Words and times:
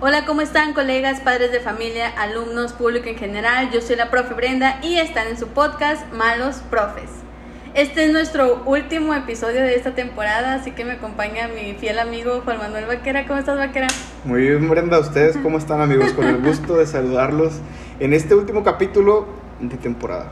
Hola, 0.00 0.24
¿cómo 0.26 0.42
están 0.42 0.74
colegas, 0.74 1.18
padres 1.18 1.50
de 1.50 1.58
familia, 1.58 2.08
alumnos, 2.16 2.72
público 2.72 3.08
en 3.08 3.16
general? 3.16 3.70
Yo 3.72 3.80
soy 3.80 3.96
la 3.96 4.10
profe 4.10 4.32
Brenda 4.32 4.78
y 4.80 4.94
están 4.94 5.26
en 5.26 5.36
su 5.36 5.48
podcast 5.48 6.06
Malos 6.12 6.62
Profes. 6.70 7.10
Este 7.74 8.04
es 8.04 8.12
nuestro 8.12 8.62
último 8.64 9.12
episodio 9.12 9.60
de 9.60 9.74
esta 9.74 9.96
temporada, 9.96 10.54
así 10.54 10.70
que 10.70 10.84
me 10.84 10.92
acompaña 10.92 11.48
mi 11.48 11.74
fiel 11.74 11.98
amigo 11.98 12.42
Juan 12.44 12.58
Manuel 12.58 12.86
Vaquera. 12.86 13.26
¿Cómo 13.26 13.40
estás, 13.40 13.58
Vaquera? 13.58 13.88
Muy 14.22 14.42
bien, 14.42 14.68
Brenda. 14.68 15.00
¿Ustedes 15.00 15.36
cómo 15.36 15.58
están, 15.58 15.80
amigos? 15.80 16.12
Con 16.12 16.28
el 16.28 16.38
gusto 16.38 16.76
de 16.76 16.86
saludarlos 16.86 17.54
en 17.98 18.12
este 18.12 18.36
último 18.36 18.62
capítulo 18.62 19.26
de 19.58 19.78
temporada. 19.78 20.30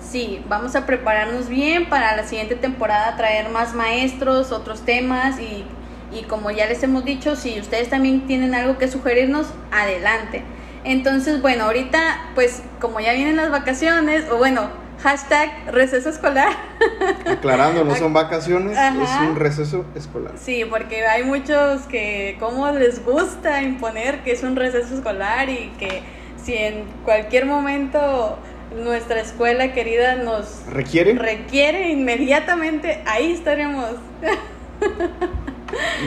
Sí, 0.00 0.42
vamos 0.48 0.74
a 0.74 0.86
prepararnos 0.86 1.50
bien 1.50 1.90
para 1.90 2.16
la 2.16 2.24
siguiente 2.24 2.54
temporada, 2.54 3.14
traer 3.18 3.50
más 3.50 3.74
maestros, 3.74 4.52
otros 4.52 4.86
temas 4.86 5.38
y, 5.38 5.66
y 6.12 6.22
como 6.24 6.50
ya 6.50 6.66
les 6.66 6.82
hemos 6.82 7.04
dicho, 7.04 7.36
si 7.36 7.58
ustedes 7.58 7.90
también 7.90 8.26
tienen 8.26 8.54
algo 8.54 8.78
que 8.78 8.88
sugerirnos, 8.88 9.48
adelante. 9.72 10.42
Entonces, 10.84 11.42
bueno, 11.42 11.64
ahorita, 11.64 12.30
pues 12.34 12.62
como 12.80 13.00
ya 13.00 13.12
vienen 13.12 13.36
las 13.36 13.50
vacaciones, 13.50 14.24
o 14.30 14.36
bueno, 14.36 14.68
hashtag 15.02 15.50
receso 15.72 16.08
escolar. 16.08 16.52
Aclarando, 17.26 17.84
no 17.84 17.94
son 17.96 18.12
vacaciones, 18.12 18.76
Ajá. 18.78 19.02
es 19.02 19.28
un 19.28 19.36
receso 19.36 19.84
escolar. 19.94 20.34
Sí, 20.36 20.64
porque 20.68 21.06
hay 21.06 21.24
muchos 21.24 21.82
que 21.82 22.36
como 22.38 22.70
les 22.70 23.04
gusta 23.04 23.62
imponer 23.62 24.22
que 24.22 24.32
es 24.32 24.42
un 24.42 24.56
receso 24.56 24.94
escolar 24.94 25.48
y 25.48 25.72
que 25.78 26.02
si 26.42 26.54
en 26.54 26.84
cualquier 27.04 27.46
momento 27.46 28.38
nuestra 28.74 29.20
escuela 29.20 29.72
querida 29.72 30.16
nos 30.16 30.64
¿Requiere? 30.70 31.14
requiere 31.14 31.90
inmediatamente, 31.90 33.02
ahí 33.06 33.32
estaremos 33.32 33.90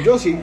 Yo 0.03 0.17
sí. 0.17 0.39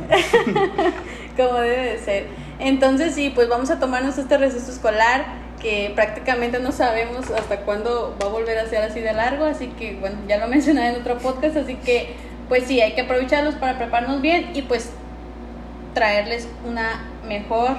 como 1.36 1.54
debe 1.60 1.92
de 1.92 1.98
ser. 1.98 2.26
Entonces 2.58 3.14
sí, 3.14 3.30
pues 3.34 3.48
vamos 3.48 3.70
a 3.70 3.78
tomarnos 3.78 4.16
este 4.18 4.38
receso 4.38 4.70
escolar 4.70 5.46
que 5.60 5.92
prácticamente 5.94 6.58
no 6.58 6.72
sabemos 6.72 7.30
hasta 7.30 7.60
cuándo 7.60 8.16
va 8.22 8.28
a 8.28 8.30
volver 8.30 8.58
a 8.58 8.66
ser 8.66 8.82
así 8.82 9.00
de 9.00 9.12
largo, 9.12 9.44
así 9.44 9.68
que 9.68 9.96
bueno, 9.96 10.16
ya 10.28 10.38
lo 10.38 10.48
mencioné 10.48 10.88
en 10.88 11.00
otro 11.00 11.18
podcast, 11.18 11.56
así 11.56 11.74
que 11.76 12.14
pues 12.48 12.64
sí, 12.64 12.80
hay 12.80 12.94
que 12.94 13.02
aprovecharlos 13.02 13.56
para 13.56 13.76
prepararnos 13.76 14.22
bien 14.22 14.50
y 14.54 14.62
pues 14.62 14.90
traerles 15.94 16.48
una 16.64 17.04
mejor 17.26 17.72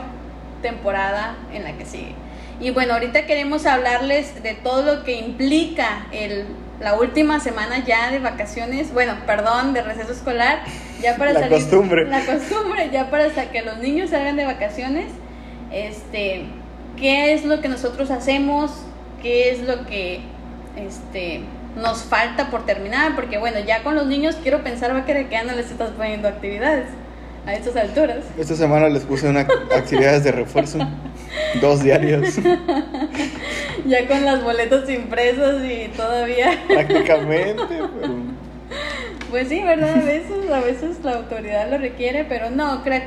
temporada 0.62 1.36
en 1.54 1.64
la 1.64 1.74
que 1.74 1.86
sigue. 1.86 2.16
Y 2.60 2.72
bueno, 2.72 2.94
ahorita 2.94 3.26
queremos 3.28 3.66
hablarles 3.66 4.42
de 4.42 4.56
todo 4.56 4.82
lo 4.82 5.04
que 5.04 5.14
implica 5.14 6.08
el, 6.12 6.46
la 6.80 6.94
última 6.96 7.40
semana 7.40 7.84
ya 7.86 8.12
de 8.12 8.20
vacaciones, 8.20 8.94
bueno, 8.94 9.14
perdón, 9.26 9.74
de 9.74 9.82
receso 9.82 10.12
escolar, 10.12 10.60
ya 11.02 11.16
para 11.18 11.34
La 11.34 11.40
salir 11.42 11.58
costumbre. 11.58 12.06
la 12.06 12.26
costumbre, 12.26 12.90
ya 12.92 13.10
para 13.10 13.34
sa- 13.34 13.50
que 13.50 13.62
los 13.64 13.78
niños 13.80 14.12
salgan 14.12 14.36
de 14.36 14.46
vacaciones, 14.46 15.06
este, 15.72 16.46
qué 16.98 17.34
es 17.34 17.46
lo 17.46 17.62
que 17.62 17.68
nosotros 17.68 18.12
hacemos, 18.12 18.72
qué 19.22 19.50
es 19.52 19.62
lo 19.62 19.86
que 19.86 20.22
este 20.76 21.42
nos 21.76 22.04
falta 22.04 22.50
por 22.50 22.66
terminar, 22.66 23.16
porque 23.16 23.38
bueno, 23.38 23.60
ya 23.60 23.84
con 23.84 23.96
los 23.96 24.08
niños 24.08 24.36
quiero 24.42 24.64
pensar 24.64 24.96
va 24.96 25.06
que 25.06 25.28
ya 25.30 25.44
no 25.44 25.54
les 25.54 25.70
estás 25.72 25.92
poniendo 25.92 26.28
actividades 26.28 26.86
a 27.46 27.54
estas 27.54 27.76
alturas. 27.76 28.20
Esta 28.38 28.56
semana 28.56 28.90
les 28.90 29.04
puse 29.04 29.28
una 29.30 29.42
actividades 29.76 30.24
de 30.24 30.32
refuerzo. 30.32 30.80
Dos 31.62 31.84
diarias. 31.84 32.36
Ya 33.90 34.08
con 34.08 34.26
las 34.26 34.44
boletas 34.44 34.90
impresas 34.90 35.64
y 35.64 35.88
todavía, 35.96 36.52
Prácticamente. 36.68 37.64
pero- 37.70 38.38
pues 39.30 39.50
sí, 39.50 39.62
¿verdad? 39.62 39.96
A 40.02 40.04
veces, 40.06 40.52
a 40.52 40.60
veces 40.62 40.98
la 41.04 41.14
autoridad 41.16 41.70
lo 41.70 41.78
requiere, 41.78 42.24
pero 42.26 42.50
no, 42.50 42.84
creo, 42.84 43.02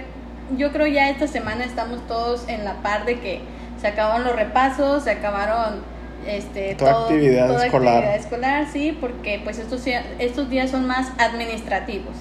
yo 0.56 0.70
creo 0.70 0.86
ya 0.86 1.08
esta 1.10 1.26
semana 1.26 1.64
estamos 1.64 2.06
todos 2.06 2.46
en 2.48 2.64
la 2.64 2.74
par 2.82 3.04
de 3.06 3.20
que 3.20 3.40
se 3.80 3.86
acabaron 3.88 4.24
los 4.24 4.36
repasos, 4.36 5.04
se 5.04 5.10
acabaron 5.12 5.80
este 6.26 6.74
Toda 6.74 7.02
actividad 7.04 7.46
toda 7.48 7.66
escolar. 7.66 7.94
actividad 7.96 8.16
escolar, 8.16 8.66
sí, 8.70 8.96
porque 9.00 9.40
pues 9.42 9.58
estos, 9.58 9.82
estos 10.18 10.50
días 10.50 10.70
son 10.70 10.86
más 10.86 11.10
administrativos. 11.18 12.14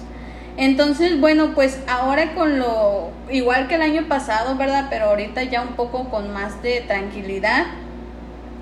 Entonces, 0.56 1.20
bueno, 1.20 1.52
pues 1.54 1.80
ahora 1.86 2.34
con 2.34 2.58
lo, 2.58 3.10
igual 3.30 3.68
que 3.68 3.74
el 3.76 3.82
año 3.82 4.06
pasado, 4.08 4.56
¿verdad? 4.56 4.86
Pero 4.90 5.06
ahorita 5.06 5.42
ya 5.44 5.62
un 5.62 5.74
poco 5.74 6.08
con 6.10 6.32
más 6.32 6.62
de 6.62 6.80
tranquilidad, 6.82 7.66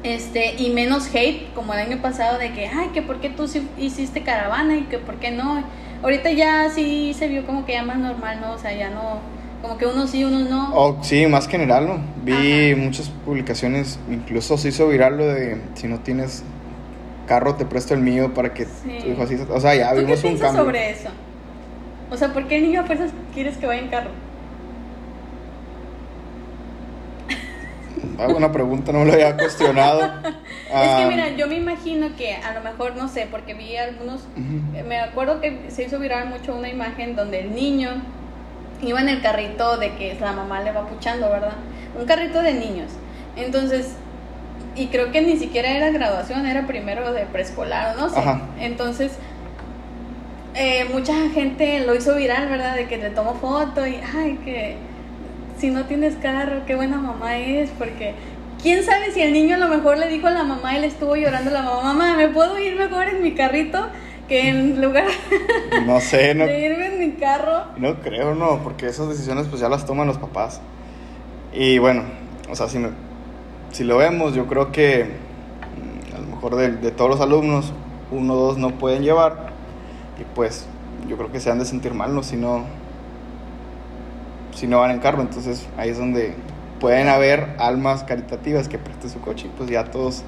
este, 0.03 0.55
y 0.63 0.71
menos 0.71 1.13
hate, 1.15 1.53
como 1.55 1.75
el 1.75 1.81
año 1.81 2.01
pasado, 2.01 2.39
de 2.39 2.53
que, 2.53 2.67
ay, 2.69 2.89
que 2.95 3.03
por 3.03 3.21
qué 3.21 3.29
tú 3.31 3.49
sí 3.49 3.67
hiciste 3.79 4.23
caravana 4.23 4.77
y 4.77 4.83
que 4.83 4.99
por 4.99 5.17
qué 5.17 5.31
no. 5.31 5.63
Ahorita 6.03 6.31
ya 6.31 6.71
sí 6.71 7.15
se 7.19 7.29
vio 7.29 7.45
como 7.45 7.65
que 7.67 7.73
ya 7.73 7.83
más 7.83 7.99
normal, 7.99 8.41
¿no? 8.41 8.53
O 8.53 8.59
sea, 8.59 8.73
ya 8.73 8.91
no, 8.91 9.19
como 9.63 9.77
que 9.79 9.87
unos 9.87 10.11
sí, 10.11 10.23
unos 10.25 10.49
no. 10.49 10.71
Oh, 10.75 10.99
sí, 11.03 11.27
más 11.27 11.49
general, 11.49 11.87
¿no? 11.89 11.99
Vi 12.25 12.73
Ajá. 12.73 12.81
muchas 12.81 13.11
publicaciones, 13.25 13.99
incluso 14.11 14.57
se 14.57 14.69
hizo 14.69 14.89
viral 14.89 15.17
lo 15.19 15.27
de 15.27 15.61
si 15.75 15.89
no 15.89 15.99
tienes 16.01 16.45
carro, 17.27 17.57
te 17.57 17.67
presto 17.67 17.93
el 17.95 18.01
mío 18.01 18.33
para 18.33 18.55
que 18.55 18.65
Sí. 18.65 18.99
tu 19.03 19.09
hijo 19.11 19.23
así. 19.25 19.37
O 19.51 19.61
sea, 19.61 19.75
ya 19.75 19.91
¿Tú 19.91 19.97
qué 19.97 20.01
vimos 20.03 20.23
un 20.25 20.39
cambio. 20.39 20.63
sobre 20.65 20.91
eso? 20.91 21.09
O 22.11 22.17
sea, 22.17 22.33
¿por 22.33 22.47
qué 22.47 22.57
el 22.59 22.63
niño 22.63 22.81
a 22.81 22.85
fuerzas 22.85 23.11
quieres 23.35 23.57
que 23.59 23.67
vaya 23.67 23.83
en 23.83 23.89
carro? 23.89 24.11
Ah, 28.19 28.27
buena 28.27 28.51
pregunta, 28.51 28.93
no 28.93 29.01
me 29.01 29.05
lo 29.07 29.13
había 29.13 29.37
cuestionado. 29.37 30.01
es 30.25 30.35
Ah, 30.75 30.99
que 31.01 31.07
mira, 31.07 31.29
yo 31.37 31.47
me 31.47 31.55
imagino 31.57 32.09
que 32.17 32.35
a 32.35 32.53
lo 32.53 32.61
mejor, 32.63 32.97
no 32.97 33.09
sé, 33.09 33.29
porque 33.31 33.55
vi 33.55 33.77
algunos 33.77 34.23
Me 34.87 34.99
acuerdo 34.99 35.41
que 35.41 35.67
se 35.69 35.85
hizo 35.85 35.99
viral 35.99 36.29
mucho 36.29 36.55
una 36.57 36.69
imagen 36.69 37.15
donde 37.17 37.41
el 37.41 37.55
niño 37.55 37.91
iba 38.83 39.01
en 39.01 39.09
el 39.09 39.23
carrito 39.23 39.77
de 39.77 39.95
que 39.95 40.17
la 40.21 40.33
mamá 40.33 40.61
le 40.63 40.73
va 40.73 40.87
puchando, 40.87 41.31
¿verdad? 41.31 41.53
Un 41.99 42.07
carrito 42.07 42.43
de 42.43 42.55
niños. 42.55 42.91
Entonces, 43.37 43.95
y 44.77 44.87
creo 44.89 45.11
que 45.13 45.21
ni 45.21 45.37
siquiera 45.37 45.71
era 45.71 45.91
graduación, 45.91 46.47
era 46.47 46.67
primero 46.67 47.13
de 47.13 47.25
preescolar 47.27 47.97
no 47.97 48.09
sé. 48.09 48.19
Ajá. 48.19 48.41
Entonces, 48.61 49.13
eh, 50.55 50.87
mucha 50.93 51.15
gente 51.31 51.81
lo 51.87 51.95
hizo 51.95 52.15
viral, 52.17 52.49
¿verdad? 52.49 52.75
De 52.75 52.87
que 52.87 52.97
le 52.97 53.11
tomó 53.11 53.35
foto 53.35 53.87
y, 53.87 54.01
ay, 54.17 54.39
que 54.45 54.77
si 55.59 55.71
no 55.71 55.85
tienes 55.85 56.15
carro, 56.17 56.63
qué 56.67 56.75
buena 56.75 56.99
mamá 56.99 57.37
es, 57.39 57.71
porque 57.71 58.15
quién 58.63 58.83
sabe 58.85 59.13
si 59.13 59.21
el 59.23 59.33
niño 59.33 59.57
a 59.57 59.59
lo 59.59 59.69
mejor 59.69 59.99
le 59.99 60.09
dijo 60.09 60.27
a 60.27 60.31
la 60.31 60.43
mamá 60.45 60.77
y 60.77 60.81
le 60.81 60.87
estuvo 60.89 61.17
llorando 61.17 61.51
a 61.51 61.53
la 61.55 61.63
mamá, 61.63 61.83
mamá, 61.83 62.17
¿me 62.17 62.29
puedo 62.29 62.59
ir 62.59 62.77
mejor 62.77 63.09
en 63.09 63.23
mi 63.23 63.33
carrito 63.35 63.87
que 64.29 64.49
en 64.49 64.81
lugar 64.83 65.07
No 65.87 66.01
sé, 66.01 66.35
no, 66.35 66.45
de 66.47 66.61
irme 66.61 66.87
en 66.87 66.99
mi 66.99 67.13
carro? 67.13 67.65
no 67.77 67.97
creo, 68.01 68.35
no, 68.35 68.63
porque 68.63 68.87
esas 68.87 69.09
decisiones 69.09 69.47
pues 69.49 69.61
ya 69.61 69.69
las 69.69 69.87
toman 69.87 70.07
los 70.07 70.19
papás. 70.19 70.61
Y 71.53 71.79
bueno, 71.79 72.03
o 72.51 72.55
sea, 72.57 72.69
si, 72.69 72.79
me- 72.79 72.91
si 73.73 73.85
lo 73.85 73.97
vemos, 73.97 74.35
yo 74.35 74.47
creo 74.47 74.71
que 74.71 75.05
mm, 76.13 76.15
a 76.15 76.19
lo 76.19 76.27
mejor 76.27 76.57
de, 76.57 76.73
de 76.73 76.91
todos 76.91 77.11
los 77.11 77.21
alumnos, 77.21 77.73
uno 78.11 78.35
o 78.35 78.37
dos 78.37 78.59
no 78.59 78.73
pueden 78.73 79.03
llevar. 79.03 79.49
Y 80.21 80.25
pues 80.35 80.67
yo 81.09 81.17
creo 81.17 81.31
que 81.33 81.41
se 81.41 81.51
han 81.51 81.59
de 81.59 81.65
sentir 81.65 81.95
mal, 81.95 82.15
¿no? 82.15 82.23
Si 82.23 82.37
no, 82.37 82.65
si 84.59 84.67
no 84.67 84.81
van 84.81 84.91
en 84.91 84.99
carro. 84.99 85.23
Entonces 85.23 85.67
ahí 85.77 85.91
es 85.91 85.99
donde 85.99 86.35
pueden 86.81 87.09
haber 87.09 87.55
almas 87.59 88.05
caritativas 88.05 88.69
que 88.69 88.79
presten 88.79 89.11
su 89.11 89.21
coche 89.21 89.47
y 89.47 89.57
pues 89.57 89.71
ya 89.71 89.85
todos 89.85 90.23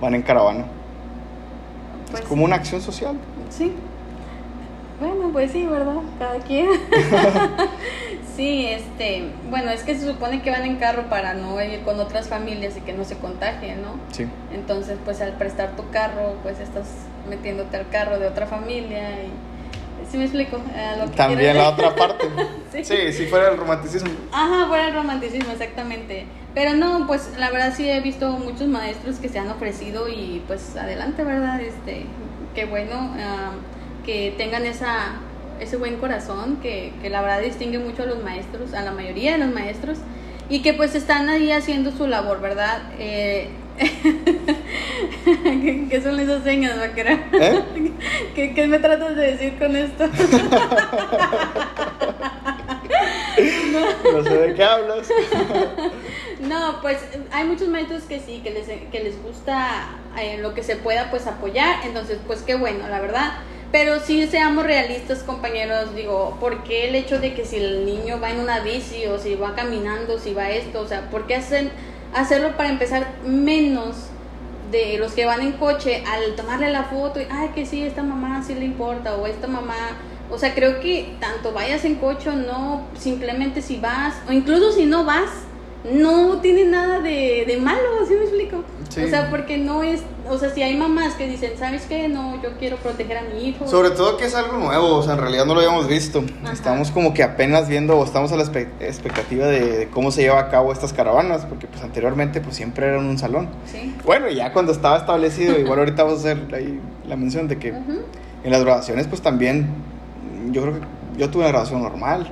van 0.00 0.14
en 0.14 0.22
caravana. 0.22 0.64
Pues, 2.10 2.22
es 2.22 2.28
como 2.28 2.44
una 2.44 2.56
acción 2.56 2.80
social. 2.80 3.16
Sí. 3.50 3.72
Bueno, 5.00 5.30
pues 5.32 5.52
sí, 5.52 5.64
¿verdad? 5.64 5.98
Cada 6.18 6.40
quien. 6.40 6.68
sí, 8.36 8.66
este, 8.66 9.30
bueno, 9.48 9.70
es 9.70 9.84
que 9.84 9.94
se 9.94 10.06
supone 10.06 10.42
que 10.42 10.50
van 10.50 10.64
en 10.64 10.76
carro 10.76 11.04
para 11.08 11.34
no 11.34 11.62
ir 11.62 11.82
con 11.82 12.00
otras 12.00 12.28
familias 12.28 12.76
y 12.76 12.80
que 12.80 12.92
no 12.94 13.04
se 13.04 13.16
contagien, 13.16 13.82
¿no? 13.82 13.90
Sí. 14.10 14.26
Entonces, 14.52 14.98
pues 15.04 15.20
al 15.20 15.34
prestar 15.34 15.76
tu 15.76 15.88
carro, 15.90 16.34
pues 16.42 16.58
estás 16.58 16.88
metiéndote 17.28 17.76
al 17.76 17.88
carro 17.90 18.18
de 18.18 18.26
otra 18.26 18.46
familia 18.46 19.22
y... 19.22 19.30
¿Sí 20.10 20.16
me 20.16 20.24
explico? 20.24 20.58
Lo 20.98 21.10
que 21.10 21.16
También 21.16 21.56
la 21.56 21.70
otra 21.70 21.94
parte. 21.94 22.28
Sí. 22.70 22.84
sí, 22.84 23.12
si 23.12 23.26
fuera 23.26 23.48
el 23.48 23.56
romanticismo. 23.56 24.10
Ajá, 24.30 24.66
fuera 24.68 24.88
el 24.88 24.94
romanticismo, 24.94 25.52
exactamente. 25.52 26.26
Pero 26.54 26.74
no, 26.74 27.06
pues 27.06 27.30
la 27.38 27.50
verdad 27.50 27.72
sí 27.74 27.88
he 27.88 27.98
visto 28.00 28.30
muchos 28.32 28.68
maestros 28.68 29.16
que 29.16 29.30
se 29.30 29.38
han 29.38 29.48
ofrecido 29.48 30.06
y 30.06 30.42
pues 30.46 30.76
adelante, 30.76 31.24
¿verdad? 31.24 31.62
Este, 31.62 32.04
qué 32.54 32.66
bueno 32.66 33.10
que 34.04 34.34
tengan 34.36 34.66
esa, 34.66 35.14
ese 35.60 35.78
buen 35.78 35.96
corazón 35.96 36.58
que, 36.62 36.92
que 37.00 37.08
la 37.08 37.22
verdad 37.22 37.40
distingue 37.40 37.78
mucho 37.78 38.02
a 38.02 38.06
los 38.06 38.22
maestros, 38.22 38.74
a 38.74 38.82
la 38.82 38.92
mayoría 38.92 39.32
de 39.32 39.38
los 39.38 39.54
maestros, 39.54 39.98
y 40.50 40.60
que 40.60 40.74
pues 40.74 40.94
están 40.94 41.30
ahí 41.30 41.50
haciendo 41.52 41.90
su 41.90 42.06
labor, 42.06 42.40
¿verdad? 42.40 42.82
Eh, 42.98 43.48
¿Qué, 45.24 45.86
qué 45.90 46.02
son 46.02 46.18
esas 46.18 46.42
señas, 46.42 46.78
vaquera? 46.78 47.12
¿Eh? 47.32 47.62
¿Qué, 48.34 48.54
¿Qué 48.54 48.66
me 48.66 48.78
tratas 48.78 49.16
de 49.16 49.32
decir 49.32 49.58
con 49.58 49.76
esto? 49.76 50.08
No 54.12 54.24
sé 54.24 54.36
de 54.36 54.54
qué 54.54 54.64
hablas. 54.64 55.08
No, 56.40 56.80
pues 56.80 56.98
hay 57.30 57.44
muchos 57.44 57.68
maestros 57.68 58.02
que 58.04 58.20
sí, 58.20 58.40
que 58.42 58.50
les, 58.50 58.66
que 58.66 59.00
les 59.00 59.22
gusta 59.22 59.90
eh, 60.20 60.38
lo 60.38 60.54
que 60.54 60.62
se 60.62 60.76
pueda 60.76 61.10
pues 61.10 61.26
apoyar, 61.26 61.84
entonces 61.84 62.18
pues 62.26 62.42
qué 62.42 62.54
bueno, 62.54 62.88
la 62.88 63.00
verdad. 63.00 63.32
Pero 63.70 64.00
sí 64.00 64.26
seamos 64.26 64.64
realistas, 64.64 65.22
compañeros, 65.22 65.94
digo, 65.94 66.38
¿por 66.40 66.64
qué 66.64 66.88
el 66.88 66.94
hecho 66.94 67.18
de 67.18 67.34
que 67.34 67.44
si 67.44 67.56
el 67.56 67.84
niño 67.84 68.18
va 68.18 68.30
en 68.30 68.40
una 68.40 68.60
bici 68.60 69.06
o 69.06 69.18
si 69.18 69.34
va 69.34 69.54
caminando, 69.54 70.18
si 70.18 70.32
va 70.32 70.50
esto, 70.50 70.80
o 70.80 70.88
sea, 70.88 71.10
¿por 71.10 71.26
qué 71.26 71.34
hacen, 71.34 71.70
hacerlo 72.14 72.56
para 72.56 72.68
empezar 72.68 73.06
menos 73.24 73.96
de 74.70 74.98
los 74.98 75.12
que 75.12 75.24
van 75.24 75.40
en 75.40 75.52
coche 75.52 76.04
al 76.06 76.34
tomarle 76.36 76.70
la 76.70 76.84
foto 76.84 77.20
y, 77.20 77.26
ay, 77.30 77.50
que 77.54 77.66
sí, 77.66 77.82
esta 77.82 78.02
mamá 78.02 78.42
sí 78.42 78.54
le 78.54 78.64
importa 78.64 79.16
o 79.16 79.26
esta 79.26 79.46
mamá, 79.46 79.74
o 80.30 80.38
sea, 80.38 80.54
creo 80.54 80.80
que 80.80 81.16
tanto 81.20 81.52
vayas 81.52 81.84
en 81.84 81.96
coche 81.96 82.28
o 82.28 82.34
no, 82.34 82.82
simplemente 82.98 83.62
si 83.62 83.78
vas, 83.78 84.14
o 84.28 84.32
incluso 84.32 84.72
si 84.72 84.84
no 84.84 85.04
vas, 85.04 85.30
no 85.84 86.40
tiene 86.40 86.64
nada 86.64 87.00
de, 87.00 87.44
de 87.46 87.56
malo, 87.58 88.06
¿sí 88.06 88.14
me 88.14 88.22
explico? 88.22 88.64
O 88.88 89.08
sea, 89.08 89.30
porque 89.30 89.58
no 89.58 89.82
es, 89.82 90.02
o 90.28 90.38
sea, 90.38 90.50
si 90.50 90.62
hay 90.62 90.76
mamás 90.76 91.14
que 91.14 91.28
dicen, 91.28 91.52
¿sabes 91.58 91.86
qué? 91.88 92.08
No, 92.08 92.42
yo 92.42 92.56
quiero 92.58 92.76
proteger 92.78 93.18
a 93.18 93.22
mi 93.22 93.48
hijo. 93.48 93.66
Sobre 93.68 93.90
todo 93.90 94.16
que 94.16 94.24
es 94.24 94.34
algo 94.34 94.56
nuevo, 94.56 94.96
o 94.96 95.02
sea, 95.02 95.14
en 95.14 95.20
realidad 95.20 95.46
no 95.46 95.54
lo 95.54 95.60
habíamos 95.60 95.86
visto. 95.88 96.24
Estamos 96.52 96.90
como 96.90 97.14
que 97.14 97.22
apenas 97.22 97.68
viendo 97.68 97.96
o 97.96 98.04
estamos 98.04 98.32
a 98.32 98.36
la 98.36 98.42
expectativa 98.42 99.46
de, 99.46 99.88
cómo 99.92 100.10
se 100.10 100.22
lleva 100.22 100.40
a 100.40 100.48
cabo 100.48 100.72
estas 100.72 100.92
caravanas, 100.92 101.44
porque 101.46 101.66
pues 101.66 101.82
anteriormente 101.82 102.40
pues 102.40 102.56
siempre 102.56 102.86
era 102.86 102.98
en 102.98 103.04
un 103.04 103.18
salón. 103.18 103.48
Sí. 103.70 103.94
Bueno, 104.04 104.28
ya 104.28 104.52
cuando 104.52 104.72
estaba 104.72 104.96
establecido, 104.96 105.58
igual 105.58 105.80
ahorita 105.80 106.02
vamos 106.02 106.24
a 106.24 106.32
hacer 106.32 106.54
ahí 106.54 106.80
la 107.06 107.16
mención 107.16 107.46
de 107.46 107.58
que 107.58 107.68
en 107.68 108.50
las 108.50 108.64
grabaciones 108.64 109.06
pues 109.06 109.22
también, 109.22 109.68
yo 110.50 110.62
creo 110.62 110.74
que 110.74 110.80
yo 111.18 111.30
tuve 111.30 111.42
una 111.42 111.50
grabación 111.50 111.82
normal 111.82 112.30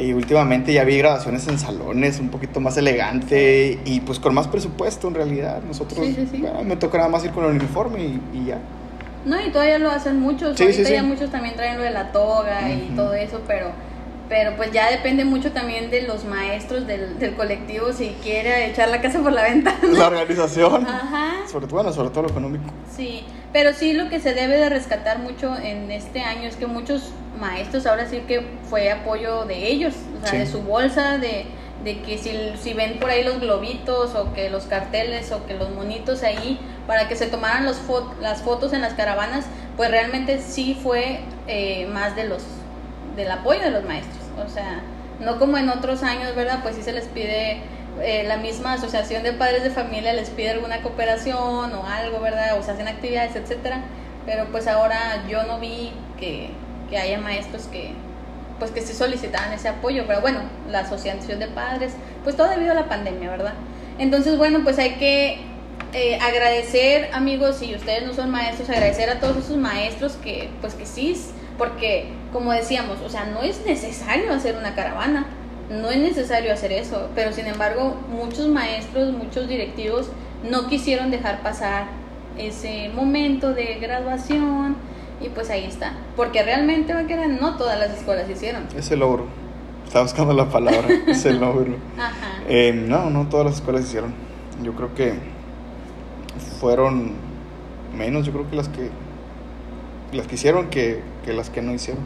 y 0.00 0.12
últimamente 0.12 0.72
ya 0.72 0.84
vi 0.84 0.98
grabaciones 0.98 1.46
en 1.48 1.58
salones 1.58 2.18
un 2.20 2.28
poquito 2.30 2.60
más 2.60 2.76
elegante 2.76 3.78
y 3.84 4.00
pues 4.00 4.18
con 4.18 4.34
más 4.34 4.48
presupuesto 4.48 5.08
en 5.08 5.14
realidad. 5.14 5.62
Nosotros, 5.66 6.06
me 6.64 6.76
toca 6.76 6.98
nada 6.98 7.10
más 7.10 7.24
ir 7.24 7.30
con 7.30 7.44
el 7.44 7.52
uniforme 7.52 8.18
y, 8.32 8.46
ya. 8.46 8.58
No, 9.24 9.44
y 9.44 9.50
todavía 9.50 9.78
lo 9.78 9.90
hacen 9.90 10.18
muchos. 10.18 10.60
Ahorita 10.60 10.90
ya 10.90 11.02
muchos 11.02 11.30
también 11.30 11.54
traen 11.54 11.76
lo 11.76 11.84
de 11.84 11.90
la 11.90 12.12
toga 12.12 12.70
y 12.70 12.92
todo 12.96 13.14
eso, 13.14 13.40
pero 13.46 13.72
pero 14.30 14.56
pues 14.56 14.70
ya 14.70 14.88
depende 14.88 15.24
mucho 15.24 15.50
también 15.50 15.90
de 15.90 16.02
los 16.02 16.24
maestros 16.24 16.86
del, 16.86 17.18
del, 17.18 17.34
colectivo 17.34 17.92
si 17.92 18.10
quiere 18.22 18.70
echar 18.70 18.88
la 18.88 19.00
casa 19.00 19.20
por 19.20 19.32
la 19.32 19.42
ventana. 19.50 19.80
La 19.82 20.06
organización. 20.06 20.86
Ajá. 20.86 21.48
Sobre 21.50 21.66
todo, 21.66 21.82
bueno, 21.82 21.92
sobre 21.92 22.10
todo 22.10 22.22
lo 22.22 22.28
económico. 22.28 22.64
Sí, 22.96 23.24
pero 23.52 23.74
sí 23.74 23.92
lo 23.92 24.08
que 24.08 24.20
se 24.20 24.32
debe 24.32 24.56
de 24.56 24.68
rescatar 24.68 25.18
mucho 25.18 25.56
en 25.56 25.90
este 25.90 26.20
año 26.20 26.48
es 26.48 26.54
que 26.54 26.66
muchos 26.66 27.12
maestros 27.40 27.86
ahora 27.86 28.06
sí 28.06 28.20
que 28.28 28.42
fue 28.68 28.90
apoyo 28.90 29.44
de 29.44 29.68
ellos, 29.68 29.94
o 30.22 30.26
sea, 30.26 30.38
de 30.38 30.46
su 30.46 30.62
bolsa, 30.62 31.18
de, 31.18 31.46
de 31.84 32.00
que 32.02 32.18
si, 32.18 32.32
si, 32.60 32.74
ven 32.74 32.98
por 32.98 33.10
ahí 33.10 33.24
los 33.24 33.40
globitos 33.40 34.14
o 34.14 34.32
que 34.32 34.50
los 34.50 34.64
carteles 34.64 35.32
o 35.32 35.46
que 35.46 35.54
los 35.54 35.70
monitos 35.70 36.22
ahí 36.22 36.60
para 36.86 37.08
que 37.08 37.16
se 37.16 37.26
tomaran 37.26 37.64
los 37.64 37.80
las 38.20 38.42
fotos 38.42 38.72
en 38.72 38.82
las 38.82 38.94
caravanas, 38.94 39.46
pues 39.76 39.90
realmente 39.90 40.40
sí 40.40 40.78
fue 40.80 41.20
eh, 41.46 41.86
más 41.92 42.16
de 42.16 42.24
los 42.24 42.42
del 43.16 43.30
apoyo 43.30 43.60
de 43.60 43.70
los 43.70 43.84
maestros, 43.84 44.22
o 44.44 44.48
sea, 44.48 44.82
no 45.18 45.38
como 45.38 45.58
en 45.58 45.68
otros 45.68 46.02
años, 46.02 46.34
¿verdad? 46.34 46.60
Pues 46.62 46.76
sí 46.76 46.82
se 46.82 46.92
les 46.92 47.06
pide 47.06 47.60
eh, 48.02 48.24
la 48.26 48.36
misma 48.38 48.74
asociación 48.74 49.22
de 49.22 49.32
padres 49.32 49.62
de 49.62 49.70
familia 49.70 50.12
les 50.12 50.30
pide 50.30 50.50
alguna 50.50 50.80
cooperación 50.80 51.72
o 51.72 51.86
algo, 51.86 52.20
¿verdad? 52.20 52.58
O 52.58 52.62
se 52.62 52.70
hacen 52.70 52.88
actividades, 52.88 53.36
etcétera. 53.36 53.82
Pero 54.24 54.46
pues 54.50 54.66
ahora 54.68 55.24
yo 55.28 55.42
no 55.44 55.58
vi 55.58 55.92
que, 56.18 56.50
que 56.90 56.98
haya 56.98 57.18
maestros 57.18 57.62
que 57.64 57.92
pues 58.58 58.70
que 58.72 58.82
sí 58.82 58.92
solicitaban 58.92 59.52
ese 59.54 59.68
apoyo, 59.68 60.04
pero 60.06 60.20
bueno, 60.20 60.40
la 60.70 60.80
asociación 60.80 61.38
de 61.40 61.48
padres, 61.48 61.94
pues 62.22 62.36
todo 62.36 62.48
debido 62.48 62.72
a 62.72 62.74
la 62.74 62.90
pandemia, 62.90 63.30
¿verdad? 63.30 63.54
Entonces, 63.98 64.36
bueno, 64.36 64.60
pues 64.62 64.78
hay 64.78 64.96
que 64.96 65.38
eh, 65.94 66.18
agradecer, 66.20 67.08
amigos, 67.14 67.56
si 67.56 67.74
ustedes 67.74 68.06
no 68.06 68.12
son 68.12 68.30
maestros, 68.30 68.68
agradecer 68.68 69.08
a 69.08 69.18
todos 69.18 69.38
esos 69.38 69.56
maestros 69.56 70.12
que, 70.22 70.50
pues 70.60 70.74
que 70.74 70.84
sí, 70.84 71.16
porque 71.58 72.12
como 72.32 72.52
decíamos, 72.52 73.00
o 73.00 73.08
sea, 73.08 73.24
no 73.24 73.42
es 73.42 73.64
necesario 73.66 74.32
hacer 74.32 74.56
una 74.56 74.74
caravana, 74.74 75.26
no 75.70 75.90
es 75.90 75.98
necesario 75.98 76.52
hacer 76.52 76.72
eso, 76.72 77.08
pero 77.14 77.32
sin 77.32 77.46
embargo, 77.46 77.96
muchos 78.10 78.48
maestros, 78.48 79.12
muchos 79.12 79.48
directivos 79.48 80.10
no 80.48 80.68
quisieron 80.68 81.10
dejar 81.10 81.42
pasar 81.42 81.86
ese 82.38 82.90
momento 82.94 83.52
de 83.52 83.78
graduación, 83.80 84.76
y 85.20 85.28
pues 85.28 85.50
ahí 85.50 85.64
está. 85.64 85.94
Porque 86.16 86.42
realmente, 86.42 86.94
quedar 87.06 87.28
no 87.28 87.56
todas 87.56 87.78
las 87.78 87.90
escuelas 87.96 88.28
hicieron. 88.28 88.66
Ese 88.76 88.96
logro. 88.96 89.26
Estaba 89.86 90.04
buscando 90.04 90.32
la 90.32 90.48
palabra. 90.48 90.88
Ese 91.08 91.32
logro. 91.32 91.76
Ajá. 91.98 92.42
Eh, 92.48 92.72
no, 92.72 93.10
no 93.10 93.28
todas 93.28 93.46
las 93.46 93.56
escuelas 93.56 93.82
hicieron. 93.82 94.14
Yo 94.62 94.74
creo 94.74 94.94
que 94.94 95.14
fueron 96.60 97.12
menos, 97.96 98.26
yo 98.26 98.32
creo 98.32 98.48
que 98.48 98.56
las 98.56 98.68
que 98.68 98.90
las 100.12 100.26
que 100.26 100.34
hicieron 100.34 100.70
que, 100.70 101.02
que 101.24 101.32
las 101.32 101.50
que 101.50 101.62
no 101.62 101.72
hicieron. 101.72 102.02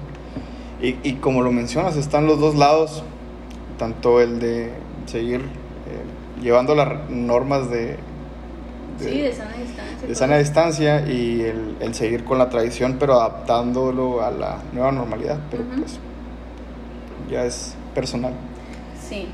Y, 0.80 0.96
y, 1.02 1.14
como 1.14 1.42
lo 1.42 1.52
mencionas, 1.52 1.96
están 1.96 2.26
los 2.26 2.38
dos 2.38 2.54
lados, 2.54 3.02
tanto 3.78 4.20
el 4.20 4.40
de 4.40 4.72
seguir 5.06 5.40
eh, 5.40 6.42
llevando 6.42 6.74
las 6.74 7.08
normas 7.08 7.70
de, 7.70 7.96
sí, 9.08 9.20
de 9.20 9.32
sana 9.32 9.52
distancia. 9.56 10.08
De 10.08 10.14
sana 10.14 10.38
distancia 10.38 11.06
y 11.06 11.42
el, 11.42 11.76
el, 11.80 11.94
seguir 11.94 12.24
con 12.24 12.38
la 12.38 12.48
tradición, 12.48 12.96
pero 12.98 13.14
adaptándolo 13.14 14.22
a 14.22 14.30
la 14.30 14.58
nueva 14.72 14.92
normalidad. 14.92 15.38
Pero 15.50 15.64
pues 15.64 15.98
ya 17.30 17.44
es 17.44 17.74
personal. 17.94 18.32
Sí. 19.08 19.28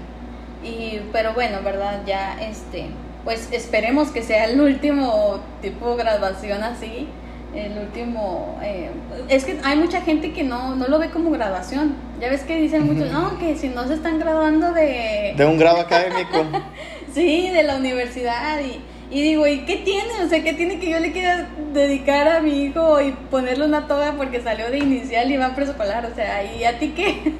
Y, 0.63 1.01
pero 1.13 1.33
bueno, 1.35 1.59
¿verdad? 1.63 2.03
Ya 2.07 2.41
este, 2.41 2.91
pues 3.25 3.49
esperemos 3.53 4.09
que 4.09 4.23
sea 4.23 4.47
el 4.47 4.61
último 4.61 5.41
tipo 5.63 5.91
de 5.91 6.03
graduación 6.03 6.63
así. 6.63 7.09
El 7.55 7.79
último. 7.79 8.59
Eh, 8.63 8.91
es 9.29 9.45
que 9.45 9.59
hay 9.65 9.77
mucha 9.77 10.03
gente 10.03 10.33
que 10.33 10.45
no, 10.45 10.77
no 10.77 10.87
lo 10.87 11.01
ve 11.01 11.11
como 11.11 11.31
graduación. 11.31 11.97
Ya 12.21 12.31
ves 12.31 12.43
que 12.43 12.57
dicen 12.57 12.87
muchos, 12.87 13.11
no, 13.11 13.39
que 13.39 13.57
si 13.57 13.69
no 13.69 13.89
se 13.89 13.95
están 13.95 14.21
graduando 14.21 14.73
de. 14.73 15.35
De 15.37 15.45
un 15.47 15.59
grado 15.59 15.81
académico. 15.81 16.45
sí, 17.13 17.51
de 17.51 17.65
la 17.65 17.77
universidad. 17.77 18.61
Y, 18.61 18.81
y 19.11 19.23
digo, 19.23 19.47
¿y 19.47 19.61
qué 19.61 19.77
tiene? 19.77 20.23
O 20.25 20.29
sea, 20.29 20.43
¿qué 20.43 20.53
tiene 20.53 20.79
que 20.79 20.89
yo 20.89 21.01
le 21.01 21.11
quiera 21.11 21.49
dedicar 21.73 22.29
a 22.29 22.41
mi 22.41 22.65
hijo 22.65 23.01
y 23.01 23.13
ponerle 23.31 23.65
una 23.65 23.89
toga 23.89 24.15
porque 24.17 24.41
salió 24.41 24.71
de 24.71 24.79
inicial 24.79 25.31
y 25.31 25.37
va 25.37 25.47
a 25.47 25.55
preescolar? 25.55 26.07
O 26.07 26.15
sea, 26.15 26.45
¿y 26.45 26.65
a 26.65 26.79
ti 26.79 26.95
qué? 26.97 27.35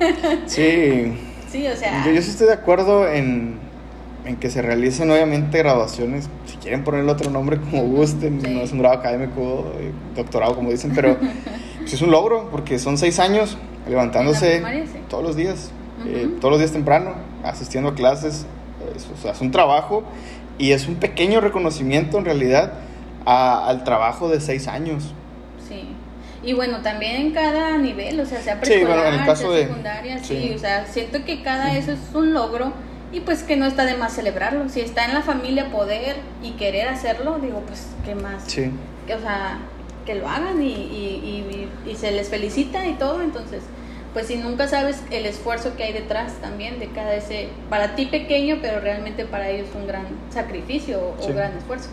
sí. 0.47 1.27
Sí, 1.51 1.67
o 1.67 1.77
sea. 1.77 2.05
Yo, 2.07 2.23
sí 2.23 2.31
estoy 2.31 2.47
de 2.47 2.53
acuerdo 2.53 3.09
en, 3.09 3.59
en, 4.25 4.37
que 4.37 4.51
se 4.51 4.63
realicen, 4.63 5.11
obviamente, 5.11 5.59
graduaciones. 5.59 6.29
Si 6.47 6.57
quieren 6.59 6.85
ponerle 6.85 7.11
otro 7.11 7.29
nombre 7.29 7.59
como 7.59 7.83
gusten, 7.87 8.41
no 8.41 8.61
es 8.61 8.71
un 8.71 8.79
grado 8.79 8.99
académico, 8.99 9.73
eh, 9.81 9.91
doctorado, 10.15 10.55
como 10.55 10.71
dicen, 10.71 10.93
pero 10.95 11.17
pues 11.79 11.93
es 11.93 12.03
un 12.03 12.13
logro 12.13 12.49
porque 12.53 12.79
son 12.79 12.99
seis 12.99 13.19
años 13.19 13.59
levantándose 13.89 14.63
todos 15.09 15.25
los 15.25 15.35
días, 15.35 15.73
eh, 16.07 16.29
todos 16.41 16.53
los 16.53 16.61
días 16.61 16.71
temprano, 16.71 17.15
asistiendo 17.43 17.91
a 17.91 17.95
clases. 17.97 18.47
o 19.13 19.21
sea, 19.21 19.33
es 19.33 19.41
un 19.41 19.51
trabajo 19.51 20.05
y 20.61 20.73
es 20.73 20.87
un 20.87 20.97
pequeño 20.97 21.41
reconocimiento 21.41 22.19
en 22.19 22.27
realidad 22.27 22.75
al 23.25 23.83
trabajo 23.83 24.29
de 24.29 24.41
seis 24.41 24.69
años. 24.69 25.15
Sí. 25.67 25.89
Y 26.43 26.53
bueno, 26.53 26.83
también 26.83 27.17
en 27.17 27.33
cada 27.33 27.79
nivel, 27.79 28.21
o 28.21 28.27
sea, 28.27 28.41
sea 28.43 28.61
preescolar, 28.61 29.25
sea 29.25 29.37
secundaria, 29.37 30.19
sí. 30.23 30.53
o 30.55 30.59
sea, 30.59 30.87
siento 30.87 31.25
que 31.25 31.43
cada 31.43 31.77
eso 31.77 31.93
es 31.93 31.99
un 32.15 32.35
logro 32.35 32.73
y 33.11 33.21
pues 33.21 33.43
que 33.43 33.57
no 33.57 33.65
está 33.65 33.87
de 33.87 33.97
más 33.97 34.13
celebrarlo. 34.13 34.69
Si 34.69 34.81
está 34.81 35.07
en 35.07 35.15
la 35.15 35.23
familia 35.23 35.71
poder 35.71 36.17
y 36.43 36.53
querer 36.53 36.89
hacerlo, 36.89 37.39
digo, 37.41 37.63
pues, 37.67 37.89
¿qué 38.05 38.15
más? 38.15 38.45
Sí. 38.47 38.71
Que, 39.07 39.15
o 39.15 39.21
sea, 39.21 39.59
que 40.05 40.15
lo 40.15 40.29
hagan 40.29 40.63
y, 40.63 40.73
y, 40.73 41.69
y, 41.87 41.91
y 41.91 41.95
se 41.97 42.11
les 42.13 42.29
felicita 42.29 42.87
y 42.87 42.95
todo, 42.95 43.23
entonces 43.23 43.63
pues 44.13 44.27
si 44.27 44.37
nunca 44.37 44.67
sabes 44.67 45.03
el 45.11 45.27
esfuerzo 45.27 45.77
que 45.77 45.85
hay 45.85 45.93
detrás 45.93 46.35
también 46.41 46.81
de 46.81 46.89
cada 46.89 47.15
ese, 47.15 47.49
para 47.69 47.95
ti 47.95 48.07
pequeño, 48.07 48.59
pero 48.61 48.81
realmente 48.81 49.25
para 49.25 49.49
ellos 49.49 49.69
un 49.75 49.87
gran 49.87 50.07
sacrificio 50.31 51.01
o, 51.01 51.27
un 51.27 51.37
gran 51.37 51.57
esfuerzo. 51.57 51.91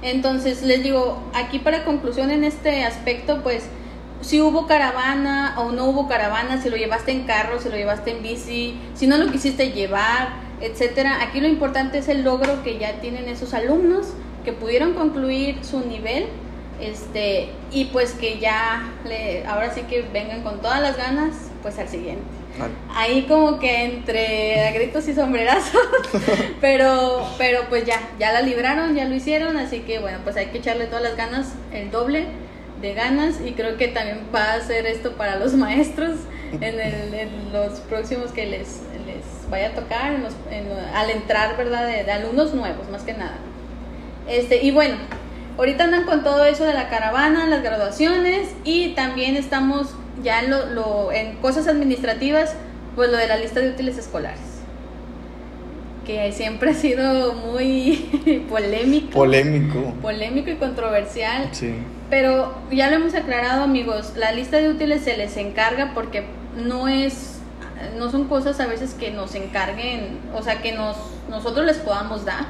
Entonces 0.00 0.62
les 0.62 0.82
digo, 0.82 1.22
aquí 1.34 1.58
para 1.58 1.84
conclusión 1.84 2.30
en 2.30 2.44
este 2.44 2.84
aspecto, 2.84 3.42
pues 3.42 3.64
si 4.20 4.40
hubo 4.40 4.66
caravana 4.66 5.54
o 5.58 5.70
no 5.72 5.86
hubo 5.86 6.08
caravana, 6.08 6.60
si 6.62 6.70
lo 6.70 6.76
llevaste 6.76 7.12
en 7.12 7.24
carro, 7.24 7.60
si 7.60 7.68
lo 7.68 7.76
llevaste 7.76 8.12
en 8.12 8.22
bici, 8.22 8.78
si 8.94 9.06
no 9.06 9.18
lo 9.18 9.30
quisiste 9.30 9.72
llevar, 9.72 10.30
etcétera. 10.60 11.22
Aquí 11.22 11.40
lo 11.40 11.48
importante 11.48 11.98
es 11.98 12.08
el 12.08 12.22
logro 12.22 12.62
que 12.62 12.78
ya 12.78 13.00
tienen 13.00 13.28
esos 13.28 13.54
alumnos 13.54 14.14
que 14.44 14.52
pudieron 14.52 14.94
concluir 14.94 15.64
su 15.64 15.80
nivel 15.80 16.26
este 16.80 17.50
y 17.72 17.86
pues 17.86 18.12
que 18.12 18.38
ya 18.38 18.88
le, 19.04 19.44
ahora 19.46 19.74
sí 19.74 19.82
que 19.82 20.02
vengan 20.12 20.42
con 20.42 20.60
todas 20.60 20.80
las 20.80 20.96
ganas 20.96 21.34
pues 21.62 21.78
al 21.78 21.88
siguiente. 21.88 22.22
Ahí 22.92 23.22
como 23.28 23.58
que 23.58 23.84
entre 23.84 24.72
gritos 24.72 25.06
y 25.08 25.14
sombrerazos 25.14 25.80
pero 26.60 27.24
pero 27.38 27.60
pues 27.68 27.84
ya 27.84 28.00
ya 28.18 28.32
la 28.32 28.42
libraron 28.42 28.96
ya 28.96 29.04
lo 29.04 29.14
hicieron 29.14 29.56
así 29.56 29.80
que 29.80 30.00
bueno 30.00 30.18
pues 30.24 30.36
hay 30.36 30.46
que 30.46 30.58
echarle 30.58 30.86
todas 30.86 31.02
las 31.02 31.16
ganas 31.16 31.52
el 31.72 31.90
doble 31.92 32.26
de 32.80 32.94
ganas 32.94 33.40
y 33.44 33.52
creo 33.52 33.76
que 33.76 33.88
también 33.88 34.22
va 34.34 34.54
a 34.54 34.60
ser 34.60 34.86
esto 34.86 35.12
para 35.12 35.36
los 35.36 35.54
maestros 35.54 36.16
en, 36.52 36.80
el, 36.80 37.14
en 37.14 37.52
los 37.52 37.80
próximos 37.80 38.32
que 38.32 38.46
les, 38.46 38.80
les 39.06 39.50
vaya 39.50 39.68
a 39.68 39.72
tocar 39.72 40.16
al 40.94 41.10
entrar 41.10 41.56
verdad 41.56 41.86
de, 41.86 42.04
de 42.04 42.12
alumnos 42.12 42.54
nuevos 42.54 42.88
más 42.88 43.02
que 43.02 43.12
nada. 43.14 43.38
Este 44.28 44.64
y 44.64 44.70
bueno 44.70 44.96
ahorita 45.58 45.84
andan 45.84 46.04
con 46.04 46.22
todo 46.22 46.44
eso 46.44 46.64
de 46.64 46.72
la 46.72 46.88
caravana, 46.88 47.46
las 47.46 47.62
graduaciones 47.62 48.48
y 48.64 48.90
también 48.90 49.36
estamos 49.36 49.88
ya 50.22 50.40
en, 50.42 50.50
lo, 50.50 50.66
lo- 50.66 51.12
en 51.12 51.36
cosas 51.36 51.66
administrativas, 51.68 52.54
pues 52.96 53.10
lo 53.10 53.16
de 53.16 53.26
la 53.28 53.36
lista 53.36 53.60
de 53.60 53.70
útiles 53.70 53.96
escolares. 53.98 54.40
Que 56.06 56.32
siempre 56.32 56.70
ha 56.70 56.74
sido 56.74 57.34
muy 57.34 58.44
polémico. 58.48 59.10
Polémico. 59.10 59.94
polémico 60.00 60.50
y 60.50 60.56
controversial. 60.56 61.48
Sí. 61.52 61.74
Pero 62.08 62.54
ya 62.70 62.88
lo 62.88 62.96
hemos 62.96 63.14
aclarado, 63.14 63.62
amigos, 63.62 64.14
la 64.16 64.32
lista 64.32 64.56
de 64.56 64.70
útiles 64.70 65.02
se 65.02 65.16
les 65.18 65.36
encarga 65.36 65.92
porque 65.94 66.24
no 66.56 66.88
es 66.88 67.34
no 67.96 68.10
son 68.10 68.24
cosas 68.24 68.58
a 68.58 68.66
veces 68.66 68.94
que 68.94 69.12
nos 69.12 69.36
encarguen, 69.36 70.18
o 70.34 70.42
sea, 70.42 70.60
que 70.62 70.72
nos 70.72 70.96
nosotros 71.30 71.64
les 71.64 71.76
podamos 71.76 72.24
dar, 72.24 72.46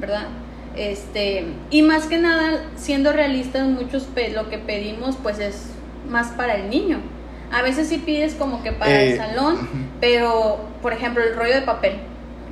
¿verdad? 0.00 0.28
Este, 0.76 1.44
y 1.70 1.82
más 1.82 2.06
que 2.06 2.16
nada, 2.16 2.62
siendo 2.76 3.12
realistas, 3.12 3.66
muchos 3.66 4.04
pe- 4.04 4.30
lo 4.30 4.48
que 4.48 4.56
pedimos 4.58 5.16
pues 5.22 5.40
es 5.40 5.72
más 6.08 6.28
para 6.28 6.54
el 6.56 6.70
niño. 6.70 6.98
A 7.52 7.62
veces 7.62 7.88
sí 7.88 7.98
pides 7.98 8.34
como 8.34 8.62
que 8.62 8.72
para 8.72 9.02
el 9.02 9.12
Eh, 9.12 9.16
salón, 9.16 9.68
pero 10.00 10.58
por 10.82 10.92
ejemplo, 10.92 11.22
el 11.22 11.34
rollo 11.36 11.54
de 11.54 11.62
papel. 11.62 11.96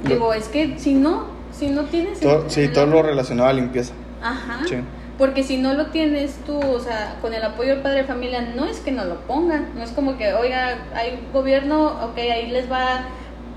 Lo- 0.04 0.10
Digo, 0.10 0.32
es 0.34 0.48
que 0.48 0.78
si 0.78 0.94
no, 0.94 1.26
si 1.52 1.68
no 1.68 1.82
tienes 1.84 2.20
Todo- 2.20 2.44
el- 2.44 2.50
sí, 2.50 2.60
el- 2.62 2.72
todo 2.72 2.86
lo 2.86 3.02
relacionado 3.02 3.48
a 3.48 3.52
limpieza. 3.52 3.92
Ajá. 4.22 4.60
Sí. 4.68 4.76
Porque 5.18 5.42
si 5.44 5.58
no 5.58 5.74
lo 5.74 5.86
tienes 5.86 6.34
tú, 6.44 6.58
o 6.58 6.80
sea, 6.80 7.16
con 7.20 7.32
el 7.34 7.42
apoyo 7.44 7.70
del 7.74 7.80
padre 7.82 7.98
de 7.98 8.04
familia, 8.04 8.40
no 8.56 8.64
es 8.66 8.80
que 8.80 8.90
no 8.90 9.04
lo 9.04 9.20
pongan. 9.26 9.68
No 9.76 9.82
es 9.84 9.90
como 9.92 10.16
que, 10.18 10.32
oiga, 10.34 10.78
hay 10.94 11.20
gobierno, 11.32 11.86
ok, 12.04 12.18
ahí 12.18 12.50
les 12.50 12.70
va 12.70 13.02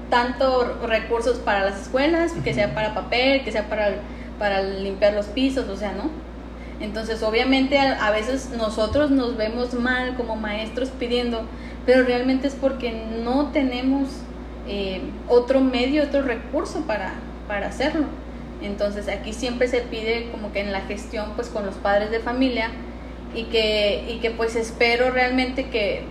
tanto 0.10 0.78
recursos 0.86 1.38
para 1.40 1.66
las 1.66 1.82
escuelas, 1.82 2.32
que 2.44 2.54
sea 2.54 2.74
para 2.74 2.94
papel, 2.94 3.44
que 3.44 3.52
sea 3.52 3.68
para, 3.70 3.96
para 4.40 4.62
limpiar 4.62 5.14
los 5.14 5.26
pisos, 5.28 5.68
o 5.68 5.76
sea, 5.76 5.94
¿no? 5.94 6.10
Entonces, 6.80 7.24
obviamente, 7.24 7.80
a, 7.80 8.12
veces 8.12 8.52
nosotros 8.56 9.10
nos 9.10 9.36
vemos 9.36 9.74
mal 9.74 10.16
como 10.16 10.36
maestros 10.36 10.90
pidiendo, 10.90 11.42
pero 11.86 12.04
realmente 12.04 12.48
es 12.48 12.54
porque 12.54 12.94
no 13.24 13.48
tenemos 13.52 14.10
eh, 14.68 15.02
otro 15.28 15.60
medio, 15.60 16.04
otro 16.04 16.22
recurso 16.22 16.82
para, 16.82 17.14
para 17.48 17.68
hacerlo. 17.68 18.06
Entonces, 18.62 19.08
aquí 19.08 19.34
siempre 19.34 19.68
se 19.68 19.82
pide 19.82 20.30
como 20.32 20.52
que 20.52 20.60
en 20.60 20.72
la 20.72 20.82
gestión, 20.82 21.32
pues 21.36 21.48
con 21.48 21.66
los 21.66 21.76
padres 21.76 22.12
de 22.12 22.20
familia, 22.20 22.70
y 23.34 23.46
que, 23.46 24.06
y 24.08 24.20
que 24.20 24.32
pues 24.32 24.56
espero 24.56 25.12
realmente 25.12 25.66
que, 25.70 26.04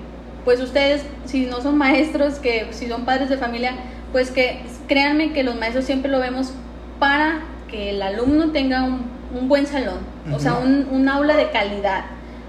pues 0.45 0.61
ustedes, 0.61 1.05
si 1.25 1.47
no 1.47 1.61
son 1.61 1.79
maestros, 1.79 2.35
que 2.35 2.69
si 2.71 2.89
son 2.89 3.05
padres 3.05 3.29
de 3.29 3.37
familia, 3.37 3.73
pues 4.13 4.31
que 4.31 4.61
créanme 4.87 5.33
que 5.33 5.43
los 5.43 5.57
maestros 5.57 5.85
siempre 5.85 6.11
lo 6.11 6.21
vemos 6.21 6.53
para 6.99 7.43
que 7.69 7.91
el 7.91 8.03
alumno 8.03 8.53
tenga 8.53 8.85
un, 8.85 9.16
un 9.39 9.49
buen 9.49 9.67
salón, 9.67 9.99
o 10.33 10.39
sea, 10.39 10.55
un, 10.55 10.89
un 10.91 11.09
aula 11.09 11.37
de 11.37 11.51
calidad. 11.51 12.05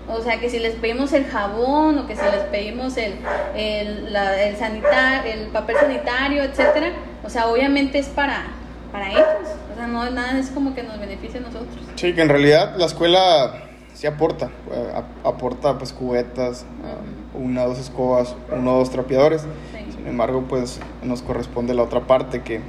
O 0.09 0.21
sea, 0.21 0.39
que 0.39 0.49
si 0.49 0.57
les 0.59 0.75
pedimos 0.75 1.11
el 1.11 1.25
jabón 1.25 1.97
o 1.99 2.07
que 2.07 2.15
si 2.15 2.21
les 2.21 2.43
pedimos 2.49 2.95
el, 2.95 3.15
el, 3.55 4.13
la- 4.13 4.41
el, 4.41 4.55
sanitar, 4.55 5.27
el 5.27 5.47
papel 5.47 5.75
sanitario, 5.77 6.43
etcétera, 6.43 6.91
o 7.25 7.29
sea, 7.29 7.47
obviamente 7.47 7.99
es 7.99 8.07
para, 8.07 8.43
para 8.93 9.09
ellos. 9.11 9.25
O 9.73 9.75
sea, 9.75 9.87
no 9.87 10.09
nada, 10.11 10.39
es 10.39 10.49
como 10.51 10.73
que 10.73 10.83
nos 10.83 10.97
beneficia 10.97 11.41
a 11.41 11.43
nosotros. 11.43 11.67
Sí, 11.95 12.13
que 12.13 12.21
en 12.21 12.29
realidad 12.29 12.75
la 12.77 12.85
escuela 12.85 13.63
sí 13.93 14.07
aporta. 14.07 14.45
eh, 14.71 14.91
ap- 14.95 15.27
aporta 15.27 15.77
pues 15.77 15.91
cubetas, 15.91 16.65
um, 17.35 17.45
una 17.45 17.65
o 17.65 17.69
dos 17.69 17.79
escobas, 17.79 18.33
uno 18.49 18.75
o 18.75 18.79
dos 18.79 18.89
trapeadores. 18.91 19.41
Sí. 19.41 19.91
Sin 19.93 20.07
embargo, 20.07 20.45
pues 20.47 20.79
nos 21.03 21.21
corresponde 21.21 21.73
la 21.73 21.83
otra 21.83 22.07
parte 22.07 22.43
que, 22.43 22.61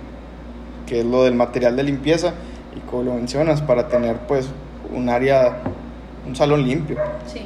que 0.88 1.00
es 1.00 1.06
lo 1.06 1.22
del 1.22 1.34
material 1.36 1.76
de 1.76 1.84
limpieza 1.84 2.32
y 2.78 2.88
como 2.88 3.02
lo 3.02 3.14
mencionas, 3.14 3.60
para 3.62 3.88
tener 3.88 4.16
pues 4.28 4.48
un 4.94 5.08
área, 5.08 5.58
un 6.26 6.36
salón 6.36 6.66
limpio. 6.66 6.96
Sí, 7.26 7.42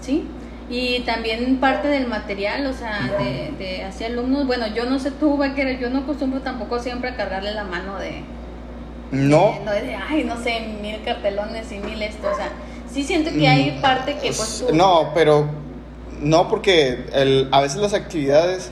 sí. 0.00 0.26
Y 0.70 1.00
también 1.00 1.58
parte 1.58 1.88
del 1.88 2.06
material, 2.06 2.66
o 2.66 2.72
sea, 2.72 3.10
de, 3.18 3.52
de 3.58 3.84
hacia 3.84 4.06
alumnos. 4.06 4.46
Bueno, 4.46 4.66
yo 4.68 4.88
no 4.88 4.98
sé 4.98 5.10
tú, 5.10 5.36
Vaquero, 5.36 5.70
yo 5.78 5.90
no 5.90 6.00
acostumbro 6.00 6.40
tampoco 6.40 6.78
siempre 6.78 7.10
a 7.10 7.16
cargarle 7.16 7.52
la 7.52 7.64
mano 7.64 7.98
de, 7.98 8.22
No, 9.10 9.52
de, 9.58 9.64
no 9.64 9.72
de, 9.72 9.94
ay, 9.94 10.24
no 10.24 10.42
sé, 10.42 10.60
mil 10.80 11.02
cartelones 11.04 11.70
y 11.72 11.78
mil 11.78 12.00
esto. 12.00 12.26
O 12.32 12.36
sea, 12.36 12.48
sí 12.90 13.02
siento 13.02 13.30
que 13.32 13.46
hay 13.48 13.78
parte 13.82 14.14
que 14.14 14.32
pues 14.32 14.64
tú... 14.66 14.72
Mm, 14.72 14.76
No, 14.78 15.10
pero 15.14 15.46
no 16.20 16.48
porque 16.48 17.06
el, 17.12 17.48
a 17.52 17.60
veces 17.60 17.80
las 17.82 17.92
actividades 17.92 18.70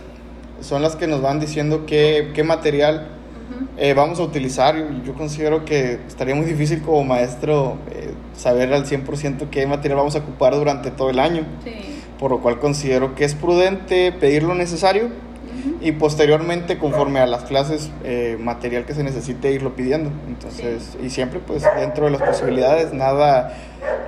son 0.63 0.81
las 0.81 0.97
que 0.97 1.07
nos 1.07 1.21
van 1.21 1.39
diciendo 1.41 1.85
qué, 1.87 2.31
qué 2.35 2.45
material 2.45 3.09
Ujú, 3.51 3.67
eh, 3.77 3.95
vamos 3.95 4.19
a 4.21 4.23
utilizar. 4.23 4.77
Yo, 4.77 4.85
yo 5.05 5.15
considero 5.15 5.65
que 5.65 5.99
estaría 6.07 6.35
muy 6.35 6.47
difícil 6.47 6.83
como 6.83 7.05
maestro 7.05 7.77
eh, 7.91 8.13
saber 8.37 8.73
al 8.73 8.87
100% 8.87 9.49
qué 9.51 9.67
material 9.67 9.99
vamos 9.99 10.15
a 10.17 10.21
ocupar 10.21 10.55
durante 10.55 10.91
todo 10.91 11.11
el 11.11 11.19
año, 11.19 11.45
Sí. 11.65 11.73
por 12.19 12.31
lo 12.31 12.41
cual 12.41 12.59
considero 12.61 13.15
que 13.15 13.25
es 13.25 13.35
prudente 13.35 14.13
pedir 14.13 14.43
lo 14.45 14.55
necesario 14.55 15.07
Ujú. 15.07 15.77
y 15.81 15.93
posteriormente 15.93 16.79
conforme 16.79 17.21
a 17.21 17.27
las 17.27 17.45
clases 17.45 17.91
eh, 18.05 18.37
material 18.41 18.85
que 18.85 18.95
se 18.95 19.03
necesite 19.03 19.53
irlo 19.53 19.75
pidiendo. 19.75 20.11
Entonces, 20.29 20.97
y 21.03 21.11
siempre 21.11 21.41
pues 21.41 21.65
dentro 21.79 22.05
de 22.07 22.13
las 22.13 22.23
posibilidades, 22.23 22.93
nada 22.93 23.53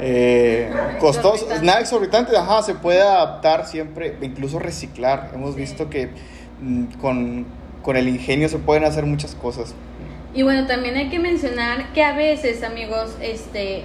eh, 0.01 0.71
costoso, 1.01 1.35
Exorbitante. 1.35 1.67
nada 1.67 1.81
exorbitante, 1.81 2.37
ajá, 2.37 2.63
se 2.63 2.75
puede 2.75 3.01
adaptar 3.03 3.67
siempre, 3.67 4.17
incluso 4.23 4.59
reciclar. 4.59 5.31
Hemos 5.35 5.55
Sí. 5.55 5.61
visto 5.61 5.89
que 5.91 6.11
mm, 6.61 6.85
con, 7.01 7.47
con 7.83 7.97
el 7.97 8.09
ingenio 8.09 8.49
se 8.49 8.59
pueden 8.59 8.85
hacer 8.85 9.07
muchas 9.07 9.35
cosas. 9.35 9.75
Y 10.35 10.43
bueno, 10.43 10.67
también 10.67 10.97
hay 10.97 11.11
que 11.11 11.19
mencionar 11.19 11.93
que 11.93 12.03
a 12.03 12.15
veces, 12.15 12.63
amigos, 12.63 13.17
este, 13.21 13.83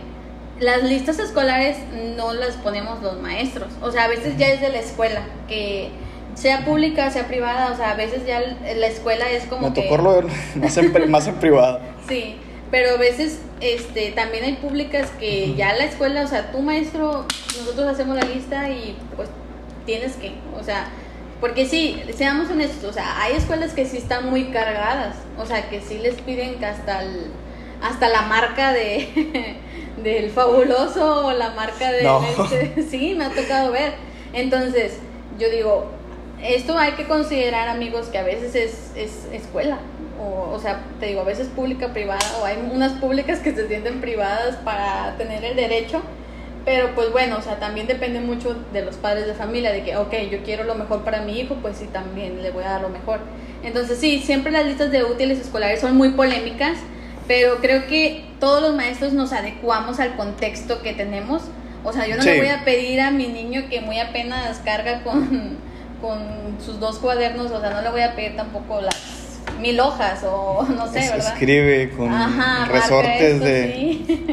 las 0.60 0.84
listas 0.84 1.20
escolares 1.20 1.77
no 2.16 2.34
las 2.34 2.56
ponemos 2.56 3.01
los 3.01 3.20
maestros. 3.22 3.72
O 3.82 3.92
sea, 3.92 4.06
a 4.06 4.08
veces 4.08 4.38
ya 4.38 4.48
es 4.48 4.62
de 4.62 4.70
la 4.70 4.80
escuela, 4.80 5.22
que 5.48 5.89
sea 6.36 6.63
pública, 6.63 7.10
sea 7.12 7.27
privada, 7.27 7.72
o 7.74 7.75
sea, 7.75 7.92
a 7.92 7.96
veces 7.96 8.25
ya 8.25 8.39
la 8.39 8.88
escuela 8.88 9.30
es 9.32 9.46
como 9.46 9.70
Me 9.70 9.74
que... 9.74 9.89
lo 9.89 10.24
más 10.56 10.77
en, 10.77 11.12
más 11.12 11.27
en 11.27 11.36
privado. 11.36 11.80
Sí, 12.08 12.38
pero 12.72 12.92
a 12.92 12.98
veces 12.98 13.42
este, 13.60 14.12
también 14.12 14.44
hay 14.44 14.54
públicas 14.54 15.10
que 15.20 15.56
ya 15.56 15.74
la 15.74 15.86
escuela, 15.86 16.22
o 16.22 16.27
sea, 16.27 16.51
tu 16.51 16.62
maestro, 16.62 17.25
nosotros 17.60 17.88
hacemos 17.88 18.16
la 18.16 18.24
lista 18.24 18.70
y 18.70 18.96
pues 19.16 19.30
tienes 19.86 20.13
que, 20.13 20.34
o 20.60 20.63
sea, 20.63 20.89
porque 21.39 21.65
sí, 21.65 22.01
seamos 22.15 22.50
honestos, 22.50 22.84
o 22.84 22.94
sea, 22.94 23.22
hay 23.22 23.36
escuelas 23.36 23.74
que 23.74 23.86
sí 23.86 23.98
están 23.98 24.29
muy 24.29 24.46
cargadas, 24.46 25.15
o 25.38 25.46
sea, 25.46 25.70
que 25.70 25.82
sí 25.82 26.00
les 26.00 26.15
piden 26.15 26.58
que 26.58 26.65
hasta 26.65 27.03
el, 27.03 27.32
hasta 27.82 28.10
la 28.10 28.24
marca 28.24 28.74
de 28.74 29.58
del 30.03 30.32
fabuloso 30.32 31.27
o 31.27 31.32
la 31.34 31.51
marca 31.51 31.91
de 31.91 32.03
No. 32.03 32.24
este, 32.24 32.84
sí, 32.89 33.15
me 33.15 33.25
ha 33.25 33.29
tocado 33.29 33.72
ver. 33.72 33.94
Entonces, 34.34 35.00
yo 35.39 35.50
digo, 35.50 35.91
esto 36.41 36.77
hay 36.77 36.94
que 36.94 37.06
considerar, 37.06 37.67
amigos, 37.67 38.08
que 38.08 38.17
a 38.17 38.24
veces 38.24 38.56
es, 38.56 38.91
es 38.96 39.25
escuela. 39.32 39.79
O, 40.20 40.56
o 40.56 40.60
sea, 40.60 40.82
te 41.00 41.08
digo, 41.08 41.22
a 41.22 41.25
veces 41.25 41.48
pública, 41.48 41.94
privada, 41.94 42.20
o 42.41 42.46
hay 42.46 42.58
unas 42.72 42.94
públicas 42.94 43.39
que 43.39 43.53
se 43.53 43.67
sienten 43.67 44.01
privadas 44.01 44.56
para 44.58 45.15
tener 45.17 45.44
el 45.44 45.56
derecho. 45.56 46.01
Pero 46.67 46.93
pues 46.95 47.13
bueno, 47.13 47.38
o 47.38 47.41
sea, 47.41 47.59
también 47.59 47.88
depende 47.88 48.19
mucho 48.19 48.53
de 48.74 48.83
los 48.83 48.97
padres 48.97 49.25
de 49.25 49.33
familia, 49.33 49.71
de 49.71 49.83
que, 49.83 49.95
ok, 49.95 50.13
yo 50.29 50.43
quiero 50.43 50.65
lo 50.65 50.75
mejor 50.75 51.05
para 51.05 51.21
mi 51.21 51.39
hijo, 51.39 51.55
pues 51.62 51.77
sí, 51.77 51.86
también 51.93 52.43
le 52.43 52.51
voy 52.51 52.65
a 52.65 52.71
dar 52.71 52.81
lo 52.81 52.89
mejor. 52.89 53.21
Entonces 53.63 53.97
sí, 54.00 54.19
siempre 54.19 54.51
las 54.51 54.65
listas 54.65 54.91
de 54.91 55.05
útiles 55.05 55.39
escolares 55.39 55.79
son 55.79 55.95
muy 55.95 56.09
polémicas, 56.09 56.77
pero 57.25 57.59
creo 57.62 57.88
que 57.88 58.25
todos 58.41 58.62
los 58.62 58.75
maestros 58.75 59.13
nos 59.13 59.31
adecuamos 59.31 60.01
al 60.01 60.17
contexto 60.17 60.81
que 60.81 60.91
tenemos. 60.91 61.43
O 61.86 61.93
sea, 61.93 62.05
yo 62.05 62.17
no 62.17 62.24
Sí. 62.24 62.31
le 62.31 62.39
voy 62.39 62.50
a 62.50 62.65
pedir 62.65 63.00
a 63.00 63.12
mi 63.12 63.27
niño 63.27 63.63
que 63.69 63.79
muy 63.79 64.00
apenas 64.00 64.57
carga 64.65 65.03
con, 65.03 65.55
con 66.01 66.19
sus 66.59 66.81
dos 66.81 67.00
cuadernos, 67.00 67.50
o 67.50 67.62
sea, 67.62 67.69
no 67.69 67.81
le 67.81 67.89
voy 67.91 68.01
a 68.01 68.13
pedir 68.13 68.36
tampoco 68.36 68.81
las 68.81 69.16
mil 69.60 69.80
hojas 69.80 70.24
o 70.24 70.66
no 70.76 70.88
sé, 70.92 71.00
Es- 71.00 71.12
¿verdad? 71.12 71.34
Escribe 71.34 71.90
con 71.92 72.14
Ajá, 72.14 72.66
resortes 72.72 73.22
esto, 73.34 73.46
de 73.46 73.74
sí. 73.74 74.26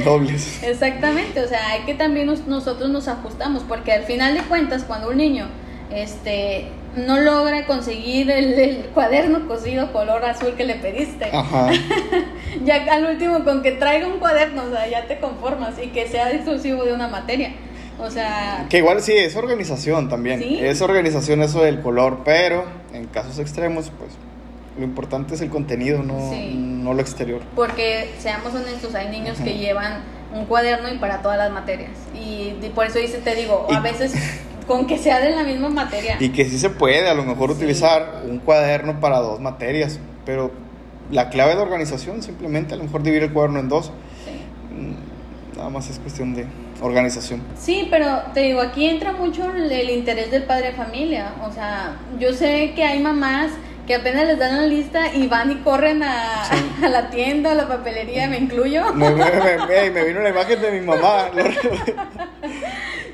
dobles. 0.04 0.62
Exactamente, 0.62 1.40
o 1.40 1.48
sea, 1.48 1.70
hay 1.70 1.80
que 1.82 1.94
también 1.94 2.26
nos- 2.26 2.46
nosotros 2.46 2.90
nos 2.90 3.08
ajustamos, 3.08 3.62
porque 3.64 3.92
al 3.92 4.04
final 4.04 4.34
de 4.34 4.40
cuentas, 4.42 4.84
cuando 4.84 5.08
un 5.10 5.16
niño 5.18 5.46
este, 5.90 6.66
no 6.96 7.18
logra 7.20 7.66
conseguir 7.66 8.30
el, 8.30 8.54
el 8.54 8.76
cuaderno 8.94 9.46
cosido 9.46 9.92
color 9.92 10.24
azul 10.24 10.54
que 10.56 10.64
le 10.64 10.74
pediste, 10.74 11.26
Ajá. 11.32 11.70
ya 12.64 12.84
al 12.92 13.04
último 13.06 13.44
con 13.44 13.62
que 13.62 13.72
traiga 13.72 14.06
un 14.06 14.18
cuaderno, 14.18 14.64
o 14.64 14.70
sea, 14.70 14.88
ya 14.88 15.06
te 15.06 15.18
conformas 15.18 15.74
y 15.82 15.88
que 15.88 16.08
sea 16.08 16.30
exclusivo 16.32 16.84
de 16.84 16.92
una 16.92 17.08
materia. 17.08 17.52
O 17.98 18.10
sea, 18.10 18.66
Que 18.68 18.78
igual 18.78 19.00
sí, 19.00 19.12
es 19.12 19.36
organización 19.36 20.08
también. 20.08 20.40
Sí. 20.40 20.58
Es 20.60 20.82
organización 20.82 21.42
eso 21.42 21.62
del 21.62 21.80
color, 21.80 22.20
pero 22.24 22.64
en 22.92 23.06
casos 23.06 23.38
extremos, 23.38 23.90
pues 23.98 24.10
lo 24.78 24.84
importante 24.84 25.34
es 25.34 25.40
el 25.40 25.48
contenido, 25.48 26.02
no, 26.02 26.30
Sí. 26.30 26.54
no 26.54 26.92
lo 26.94 27.00
exterior. 27.00 27.40
porque 27.54 28.10
seamos 28.18 28.54
honestos, 28.54 28.94
hay 28.94 29.08
niños 29.08 29.38
que 29.38 29.50
Ujú. 29.50 29.58
llevan 29.58 30.02
un 30.34 30.44
cuaderno 30.44 30.92
y 30.92 30.98
para 30.98 31.22
todas 31.22 31.38
las 31.38 31.50
materias. 31.50 31.92
Y, 32.14 32.54
y 32.62 32.72
por 32.74 32.86
eso 32.86 32.98
dice, 32.98 33.18
te 33.18 33.34
digo, 33.34 33.66
a 33.70 33.78
Y- 33.78 33.80
veces 33.82 34.12
con 34.66 34.86
que 34.86 34.98
sea 34.98 35.20
de 35.20 35.30
la 35.30 35.44
misma 35.44 35.70
materia. 35.70 36.16
Y 36.20 36.28
que 36.30 36.44
sí 36.44 36.58
se 36.58 36.68
puede 36.68 37.08
a 37.08 37.14
lo 37.14 37.24
mejor 37.24 37.50
Sí. 37.50 37.56
utilizar 37.56 38.22
un 38.28 38.38
cuaderno 38.40 39.00
para 39.00 39.18
dos 39.20 39.40
materias, 39.40 39.98
pero 40.26 40.50
la 41.10 41.30
clave 41.30 41.54
de 41.54 41.62
organización 41.62 42.22
simplemente 42.22 42.74
a 42.74 42.76
lo 42.76 42.84
mejor 42.84 43.02
dividir 43.02 43.22
el 43.22 43.32
cuaderno 43.32 43.60
en 43.60 43.68
dos. 43.70 43.86
Sí. 44.26 44.96
Nada 45.56 45.70
más 45.70 45.88
es 45.88 45.98
cuestión 45.98 46.34
de 46.34 46.46
organización. 46.82 47.42
Sí, 47.58 47.88
pero 47.90 48.06
te 48.34 48.40
digo, 48.40 48.60
aquí 48.60 48.86
entra 48.86 49.12
mucho 49.12 49.50
el, 49.54 49.70
el 49.72 49.90
interés 49.90 50.30
del 50.30 50.42
padre 50.44 50.68
de 50.68 50.72
familia. 50.74 51.32
O 51.48 51.52
sea, 51.52 51.96
yo 52.18 52.32
sé 52.34 52.72
que 52.76 52.84
hay 52.84 53.00
mamás 53.00 53.50
que 53.86 53.94
apenas 53.94 54.26
les 54.26 54.38
dan 54.38 54.56
la 54.56 54.66
lista 54.66 55.14
y 55.14 55.28
van 55.28 55.50
y 55.52 55.56
corren 55.56 56.02
a, 56.02 56.42
a 56.82 56.88
la 56.88 57.08
tienda, 57.08 57.52
a 57.52 57.54
la 57.54 57.68
papelería, 57.68 58.28
me 58.28 58.36
incluyo. 58.38 58.92
Me, 58.92 59.10
me, 59.10 59.24
me- 59.24 59.90
me 59.90 60.04
vino 60.04 60.20
la 60.20 60.28
imagen 60.30 60.60
de 60.60 60.70
mi 60.72 60.80
mamá. 60.84 61.28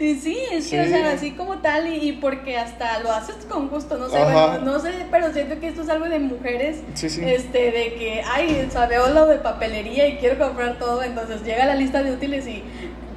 Y 0.02 0.16
sí, 0.16 0.36
es 0.50 0.68
que, 0.68 0.80
o 0.80 0.84
Sí. 0.84 0.90
sea, 0.90 1.12
así 1.12 1.30
como 1.32 1.58
tal, 1.58 1.86
y, 1.86 2.08
y 2.08 2.12
porque 2.12 2.56
hasta 2.58 2.98
lo 3.00 3.12
haces 3.12 3.36
con 3.48 3.68
gusto, 3.68 3.96
no 3.98 4.08
sé, 4.08 4.18
bueno, 4.24 4.58
no 4.58 4.78
sé, 4.80 4.90
pero 5.10 5.32
siento 5.32 5.60
que 5.60 5.68
esto 5.68 5.82
es 5.82 5.88
algo 5.88 6.06
de 6.08 6.18
mujeres, 6.18 6.80
Sí, 6.94 7.08
sí. 7.08 7.22
este, 7.24 7.70
de 7.70 7.94
que, 7.94 8.22
ay, 8.28 8.64
o 8.66 8.70
sea, 8.72 8.86
veo 8.86 9.08
lo 9.10 9.26
de 9.26 9.36
papelería 9.38 10.08
y 10.08 10.16
quiero 10.16 10.38
comprar 10.44 10.78
todo, 10.78 11.02
entonces 11.04 11.42
llega 11.44 11.66
la 11.66 11.76
lista 11.76 12.02
de 12.02 12.12
útiles 12.12 12.46
y 12.48 12.64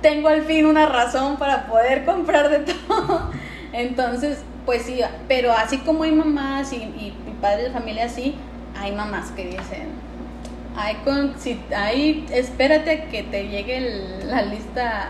tengo 0.01 0.27
al 0.29 0.43
fin 0.43 0.67
una 0.67 0.85
razón 0.85 1.37
para 1.37 1.65
poder 1.65 2.05
comprar 2.05 2.49
de 2.49 2.59
todo. 2.87 3.31
Entonces, 3.73 4.39
pues 4.65 4.83
sí, 4.83 4.99
pero 5.27 5.51
así 5.53 5.79
como 5.79 6.03
hay 6.03 6.11
mamás 6.11 6.71
y, 6.71 6.77
y, 6.77 7.13
y 7.27 7.31
padres 7.41 7.65
de 7.65 7.71
familia 7.71 8.05
así, 8.05 8.35
hay 8.77 8.91
mamás 8.91 9.31
que 9.31 9.45
dicen, 9.45 9.87
hay 10.77 10.95
con, 11.03 11.33
si, 11.39 11.59
hay, 11.75 12.25
espérate 12.31 13.05
que 13.09 13.23
te 13.23 13.47
llegue 13.47 13.77
el- 13.77 14.29
la 14.29 14.41
lista, 14.43 15.09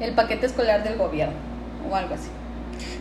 el 0.00 0.12
paquete 0.14 0.46
escolar 0.46 0.82
del 0.84 0.96
gobierno 0.96 1.34
o 1.90 1.94
algo 1.94 2.14
así. 2.14 2.28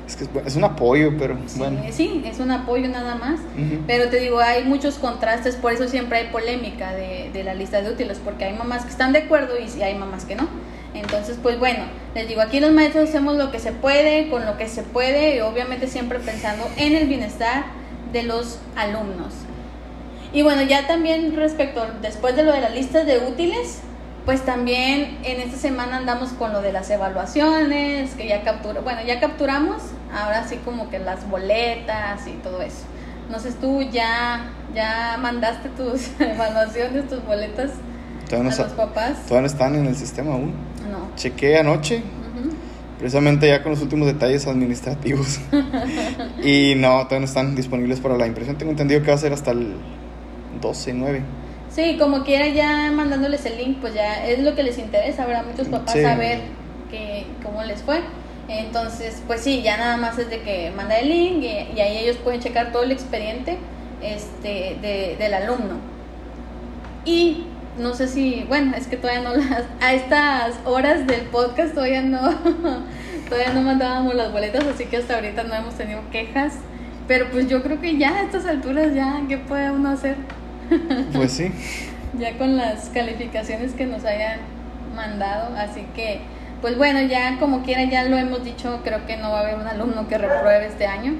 Es 0.07 0.15
que 0.15 0.27
es, 0.45 0.55
un 0.55 0.63
apoyo, 0.63 1.11
pero 1.17 1.37
Sí, 1.45 1.59
bueno. 1.59 1.81
sí, 1.91 2.23
es 2.25 2.39
un 2.39 2.51
apoyo 2.51 2.87
nada 2.87 3.15
más. 3.15 3.39
Pero 3.85 4.09
te 4.09 4.19
digo, 4.19 4.39
hay 4.39 4.63
muchos 4.63 4.95
contrastes, 4.95 5.55
por 5.55 5.71
eso 5.71 5.87
siempre 5.87 6.17
hay 6.17 6.27
polémica 6.31 6.93
de, 6.93 7.29
de 7.31 7.43
la 7.43 7.53
lista 7.53 7.81
de 7.81 7.91
útiles, 7.91 8.19
porque 8.23 8.45
hay 8.45 8.53
mamás 8.57 8.83
que 8.83 8.89
están 8.89 9.13
de 9.13 9.19
acuerdo 9.19 9.53
y 9.59 9.81
hay 9.83 9.95
mamás 9.95 10.25
que 10.25 10.35
no. 10.35 10.47
Entonces, 10.95 11.37
pues 11.41 11.59
bueno, 11.59 11.83
les 12.15 12.27
digo, 12.27 12.41
aquí 12.41 12.59
los 12.59 12.71
maestros 12.71 13.09
hacemos 13.09 13.35
lo 13.37 13.51
que 13.51 13.59
se 13.59 13.71
puede, 13.71 14.29
con 14.29 14.45
lo 14.45 14.57
que 14.57 14.67
se 14.67 14.81
puede, 14.81 15.35
y 15.35 15.39
obviamente 15.41 15.87
siempre 15.87 16.17
pensando 16.19 16.67
en 16.77 16.95
el 16.95 17.07
bienestar 17.07 17.65
de 18.11 18.23
los 18.23 18.59
alumnos. 18.75 19.33
Y 20.33 20.41
bueno, 20.41 20.63
ya 20.63 20.87
también 20.87 21.35
respecto, 21.35 21.85
después 22.01 22.35
de 22.35 22.43
lo 22.43 22.51
de 22.51 22.61
las 22.61 22.73
listas 22.73 23.05
de 23.05 23.19
útiles, 23.19 23.81
pues 24.29 24.45
también 24.45 25.17
en 25.23 25.41
esta 25.41 25.57
semana 25.57 25.97
andamos 25.97 26.29
con 26.33 26.53
lo 26.53 26.61
de 26.61 26.71
las 26.71 26.87
evaluaciones, 26.91 28.11
que 28.11 28.27
ya 28.27 28.43
captura, 28.43 28.79
bueno, 28.81 28.99
ya 29.03 29.19
capturamos, 29.19 29.81
ahora 30.13 30.47
sí 30.47 30.59
como 30.63 30.87
que 30.91 30.99
las 30.99 31.27
boletas 31.27 32.27
y 32.27 32.33
todo 32.43 32.61
eso. 32.61 32.83
No 33.31 33.39
sé, 33.39 33.51
tú 33.53 33.81
ya, 33.81 34.51
ya 34.75 35.17
mandaste 35.19 35.69
tus 35.69 36.11
evaluaciones, 36.19 37.07
tus 37.09 37.25
boletas 37.25 37.71
Todavía 38.29 38.43
no, 38.43 38.49
a 38.49 38.51
sa- 38.55 38.63
los 38.65 38.73
papás. 38.73 39.13
todavía 39.27 39.41
no 39.41 39.47
están 39.47 39.73
en 39.73 39.85
el 39.87 39.95
sistema 39.95 40.33
aún. 40.33 40.53
No. 40.91 41.09
Chequé 41.15 41.57
anoche, 41.57 41.97
Ujú. 41.97 42.51
precisamente 42.99 43.47
ya 43.47 43.63
con 43.63 43.71
los 43.71 43.81
últimos 43.81 44.05
detalles 44.05 44.45
administrativos. 44.45 45.39
y 46.43 46.75
no, 46.77 46.97
todavía 47.05 47.19
no 47.21 47.25
están 47.25 47.55
disponibles 47.55 47.99
para 47.99 48.15
la 48.15 48.27
impresión. 48.27 48.59
Tengo 48.59 48.69
entendido 48.73 49.01
que 49.01 49.07
va 49.07 49.15
a 49.15 49.17
ser 49.17 49.33
hasta 49.33 49.49
el 49.49 49.73
12, 50.61 50.93
9. 50.93 51.23
Sí, 51.69 51.97
como 51.99 52.23
quiera 52.23 52.47
ya 52.47 52.91
mandándoles 52.91 53.45
el 53.45 53.57
link, 53.57 53.77
pues 53.79 53.93
ya 53.93 54.25
es 54.27 54.39
lo 54.39 54.55
que 54.55 54.63
les 54.63 54.77
interesa, 54.77 55.25
¿verdad? 55.25 55.45
Muchos 55.45 55.67
papás 55.67 55.93
Sí. 55.93 56.01
saber 56.01 56.39
que, 56.89 57.25
cómo 57.43 57.63
les 57.63 57.81
fue. 57.83 58.01
Entonces, 58.47 59.21
pues 59.27 59.41
sí, 59.41 59.61
ya 59.61 59.77
nada 59.77 59.95
más 59.97 60.17
es 60.17 60.29
de 60.29 60.41
que 60.41 60.71
manda 60.75 60.97
el 60.97 61.09
link 61.09 61.43
y, 61.43 61.77
y 61.77 61.79
ahí 61.81 61.97
ellos 61.99 62.17
pueden 62.17 62.39
checar 62.41 62.71
todo 62.71 62.81
el 62.83 62.91
expediente 62.91 63.57
este, 64.01 64.77
de- 64.81 65.15
del 65.19 65.33
alumno. 65.35 65.75
Y 67.05 67.43
no 67.77 67.93
sé 67.93 68.07
si, 68.07 68.43
bueno, 68.47 68.75
es 68.75 68.87
que 68.87 68.97
todavía 68.97 69.21
no 69.21 69.35
las, 69.35 69.63
a 69.81 69.93
estas 69.93 70.55
horas 70.65 71.05
del 71.07 71.21
podcast 71.21 71.73
todavía 71.75 72.01
no, 72.01 72.19
todavía 73.29 73.53
no 73.53 73.61
mandábamos 73.61 74.15
las 74.15 74.31
boletas, 74.31 74.65
así 74.65 74.85
que 74.85 74.97
hasta 74.97 75.15
ahorita 75.15 75.43
no 75.43 75.53
hemos 75.53 75.75
tenido 75.75 76.01
quejas. 76.11 76.55
Pero 77.07 77.27
pues 77.31 77.47
yo 77.47 77.63
creo 77.63 77.79
que 77.79 77.97
ya 77.97 78.15
a 78.17 78.21
estas 78.23 78.45
alturas 78.45 78.93
ya, 78.93 79.21
¿qué 79.27 79.37
puede 79.37 79.71
uno 79.71 79.89
hacer? 79.89 80.15
Pues 81.13 81.31
sí. 81.33 81.51
ya 82.17 82.37
con 82.37 82.57
las 82.57 82.89
calificaciones 82.89 83.73
que 83.73 83.85
nos 83.85 84.05
hayan 84.05 84.39
mandado, 84.95 85.55
así 85.55 85.85
que 85.95 86.21
pues 86.61 86.77
bueno, 86.77 87.01
ya 87.01 87.37
como 87.39 87.63
quiera 87.63 87.83
ya 87.85 88.03
lo 88.03 88.17
hemos 88.17 88.43
dicho, 88.43 88.81
creo 88.83 89.05
que 89.05 89.15
no 89.17 89.31
va 89.31 89.39
a 89.39 89.41
haber 89.41 89.55
un 89.55 89.67
alumno 89.67 90.07
que 90.07 90.17
repruebe 90.17 90.67
este 90.67 90.85
año. 90.87 91.13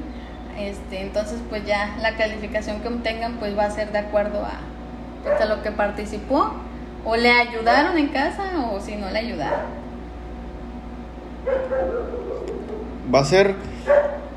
Este, 0.57 1.01
entonces 1.01 1.39
pues 1.49 1.65
ya 1.65 1.95
la 2.01 2.17
calificación 2.17 2.81
que 2.81 2.89
obtengan 2.89 3.37
pues 3.37 3.57
va 3.57 3.65
a 3.65 3.71
ser 3.71 3.93
de 3.93 3.99
acuerdo 3.99 4.43
a 4.43 4.59
pues, 5.23 5.39
a 5.39 5.45
lo 5.45 5.63
que 5.63 5.71
participó 5.71 6.51
o 7.05 7.15
le 7.15 7.31
ayudaron 7.31 7.97
en 7.97 8.07
casa 8.07 8.43
o 8.71 8.79
si 8.81 8.95
no 8.95 9.09
le 9.09 9.19
ayudaron. 9.19 9.59
Va 13.13 13.19
a 13.19 13.25
ser, 13.25 13.55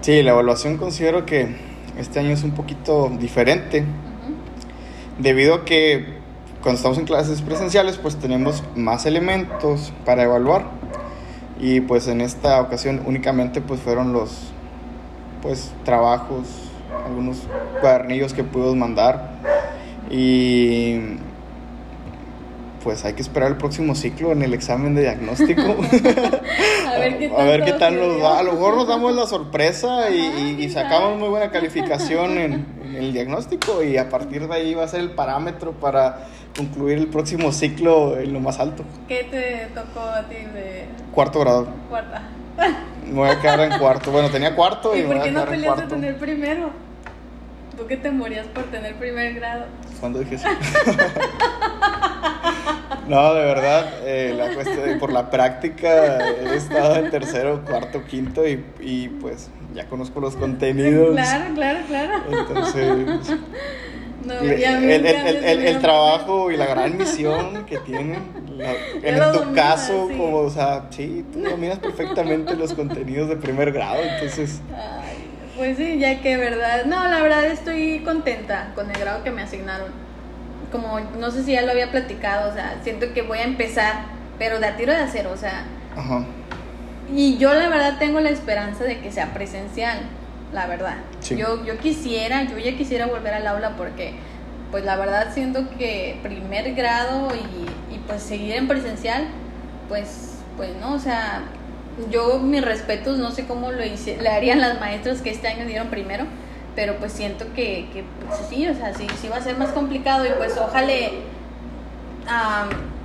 sí, 0.01 0.23
la 0.23 0.31
evaluación 0.31 0.79
considero 0.79 1.27
que 1.27 1.57
este 1.99 2.21
año 2.21 2.31
es 2.31 2.43
un 2.43 2.53
poquito 2.53 3.11
diferente. 3.11 3.85
Debido 5.23 5.55
a 5.55 5.65
que 5.65 6.05
cuando 6.63 6.77
estamos 6.77 6.99
en 6.99 7.05
clases 7.07 7.43
presenciales, 7.43 7.99
pues 7.99 8.17
tenemos 8.17 8.63
más 8.77 9.07
elementos 9.07 9.93
para 10.05 10.25
evaluar. 10.25 10.67
Y 11.59 11.81
pues 11.81 12.09
en 12.09 12.21
esta 12.21 12.61
ocasión 12.61 13.03
únicamente 13.07 13.61
pues 13.61 13.81
fueron 13.81 14.13
los 14.13 14.53
pues 15.43 15.73
trabajos, 15.85 16.47
algunos 17.07 17.39
cuadernillos 17.81 18.33
que 18.33 18.45
pudimos 18.45 18.77
mandar. 18.77 19.33
Y 20.11 20.99
pues 22.83 23.05
hay 23.05 23.15
que 23.15 23.23
esperar 23.23 23.49
el 23.51 23.57
próximo 23.57 23.95
ciclo 23.95 24.33
en 24.33 24.43
el 24.43 24.55
examen 24.55 24.95
de 24.95 25.03
diagnóstico. 25.03 25.63
A 26.87 26.99
ver 26.99 27.19
qué 27.19 27.33
A 27.37 27.45
ver 27.45 27.65
qué 27.65 27.73
tal 27.73 27.97
nos 27.97 28.23
va. 28.23 28.39
A 28.39 28.43
lo 28.43 28.53
mejor 28.55 28.77
nos 28.77 28.89
damos 28.89 29.15
la 29.15 29.27
sorpresa 29.27 30.11
y, 30.11 30.57
y- 30.61 30.69
sacamos 30.69 31.19
muy 31.19 31.29
buena 31.29 31.51
calificación 31.51 32.39
en 32.39 32.67
el 33.03 33.13
diagnóstico 33.13 33.83
y 33.83 33.97
a 33.99 34.09
partir 34.09 34.47
de 34.49 34.55
ahí 34.55 34.75
va 34.75 34.85
a 34.85 34.89
ser 34.89 35.01
el 35.01 35.11
parámetro 35.11 35.73
para 35.73 36.27
concluir 36.57 36.99
el 36.99 37.09
próximo 37.09 37.53
ciclo 37.53 38.19
en 38.19 38.33
lo 38.33 38.41
más 38.41 38.59
alto. 38.61 38.85
¿Qué 39.09 39.27
te 39.31 39.69
tocó 39.75 40.01
a 40.01 40.23
ti 40.29 40.37
de 40.37 40.87
Cuarto 41.13 41.41
grado. 41.41 41.69
cuarta? 41.89 42.23
Me 43.07 43.13
voy 43.15 43.29
a 43.29 43.41
quedar 43.41 43.61
en 43.61 43.79
cuarto. 43.79 44.11
Bueno, 44.11 44.31
tenía 44.31 44.55
cuarto 44.55 44.95
y, 44.97 45.01
¿Y 45.01 45.03
me 45.03 45.09
por 45.09 45.17
voy 45.17 45.23
a 45.23 45.25
qué 45.25 45.33
no 45.33 45.45
peleaste 45.47 45.83
tener 45.87 46.19
primero? 46.19 46.71
Tú 47.77 47.87
que 47.87 47.97
te 47.97 48.11
morías 48.11 48.47
por 48.49 48.65
tener 48.65 48.95
primer 48.97 49.35
grado. 49.35 49.65
¿Cuándo 50.01 50.19
dije 50.21 50.37
eso? 50.37 50.49
No, 53.13 53.35
de 53.35 53.45
verdad, 53.45 53.93
eh, 54.07 54.33
la 54.35 54.55
cuestión, 54.55 54.99
por 54.99 55.13
la 55.13 55.29
práctica 55.29 56.19
he 56.31 56.57
estado 56.57 56.97
en 56.97 57.11
tercero, 57.11 57.63
cuarto, 57.63 58.05
quinto 58.07 58.49
y, 58.49 58.65
y 58.81 59.09
pues 59.09 59.51
ya 59.75 59.87
conozco 59.87 60.19
los 60.19 60.35
contenidos. 60.35 61.11
Claro, 61.15 61.55
claro, 61.55 61.79
claro. 61.89 62.13
Entonces, 62.31 63.37
No, 64.25 64.35
el, 64.41 65.79
trabajo 65.83 66.51
y 66.51 66.57
la 66.57 66.65
gran 66.65 66.97
misión 66.97 67.67
que 67.67 67.77
tienen, 67.81 68.17
la- 68.57 68.77
en 69.03 69.33
tu 69.33 69.53
caso, 69.55 70.07
sí. 70.09 70.17
como, 70.17 70.39
o 70.39 70.49
sea, 70.49 70.87
sí, 70.89 71.23
tú 71.35 71.41
dominas 71.43 71.81
perfectamente 71.81 72.57
los 72.57 72.73
contenidos 72.73 73.29
de 73.29 73.37
primer 73.37 73.73
grado, 73.73 74.01
entonces, 74.03 74.63
Ay, 74.75 75.19
pues 75.59 75.77
sí, 75.77 75.99
ya 75.99 76.23
que 76.23 76.39
verdad. 76.39 76.87
No, 76.87 77.07
la 77.09 77.23
verdad 77.23 77.45
estoy 77.45 77.99
contenta 78.07 78.73
con 78.75 78.91
el 78.91 78.99
grado 78.99 79.23
que 79.23 79.31
me 79.31 79.43
asignaron. 79.43 80.02
Como 80.73 80.99
no 81.19 81.31
sé 81.31 81.45
si 81.45 81.53
ya 81.53 81.63
lo 81.63 81.71
había 81.71 81.91
platicado, 81.91 82.51
o 82.51 82.55
sea, 82.55 82.81
siento 82.83 83.13
que 83.13 83.23
voy 83.23 83.39
a 83.39 83.45
empezar, 83.45 84.07
pero 84.39 84.59
de 84.59 84.67
a 84.67 84.77
tiro 84.77 84.93
de 84.93 84.99
acero, 84.99 85.31
o 85.33 85.37
sea. 85.37 85.65
ajá, 85.97 86.25
Y 87.15 87.37
yo 87.37 87.53
la 87.55 87.69
verdad 87.69 87.99
tengo 87.99 88.21
la 88.21 88.31
esperanza 88.31 88.85
de 88.85 89.01
que 89.01 89.13
sea 89.13 89.35
presencial, 89.35 89.99
la 90.53 90.67
verdad. 90.67 90.97
Sí. 91.21 91.37
Yo, 91.37 91.65
yo 91.65 91.79
quisiera, 91.79 92.45
yo 92.45 92.59
ya 92.59 92.77
quisiera 92.77 93.07
volver 93.07 93.35
al 93.35 93.47
aula 93.47 93.77
porque, 93.77 94.15
pues 94.71 94.85
la 94.85 94.97
verdad 94.97 95.33
siento 95.35 95.69
que 95.79 96.19
primer 96.23 96.75
grado 96.75 97.29
y, 97.35 97.95
y 97.95 97.99
pues 98.07 98.23
seguir 98.23 98.55
en 98.55 98.67
presencial, 98.67 99.27
pues, 99.89 100.39
pues 100.57 100.71
no, 100.81 100.95
o 100.95 100.99
sea, 100.99 101.43
yo 102.11 102.39
mis 102.39 102.65
respetos, 102.65 103.19
no 103.19 103.31
sé 103.33 103.47
cómo 103.47 103.71
lo 103.73 103.85
hice, 103.85 104.17
le 104.17 104.31
harían 104.31 104.61
las 104.61 104.81
maestras 104.81 105.21
que 105.21 105.31
este 105.31 105.49
año 105.49 105.67
dieron 105.67 105.89
primero, 105.89 106.25
pero 106.75 106.97
pues 106.97 107.13
siento 107.13 107.45
que, 107.55 107.89
que 107.93 108.05
pues, 108.27 108.41
sí, 108.49 108.67
o 108.69 108.75
sea, 108.75 108.95
sí, 108.95 109.07
sí 109.21 109.29
va 109.29 109.37
a 109.37 109.43
ser 109.43 109.57
más 109.59 109.71
complicado 109.71 110.25
y 110.27 110.31
pues 110.39 110.57
ojalá, 110.59 110.95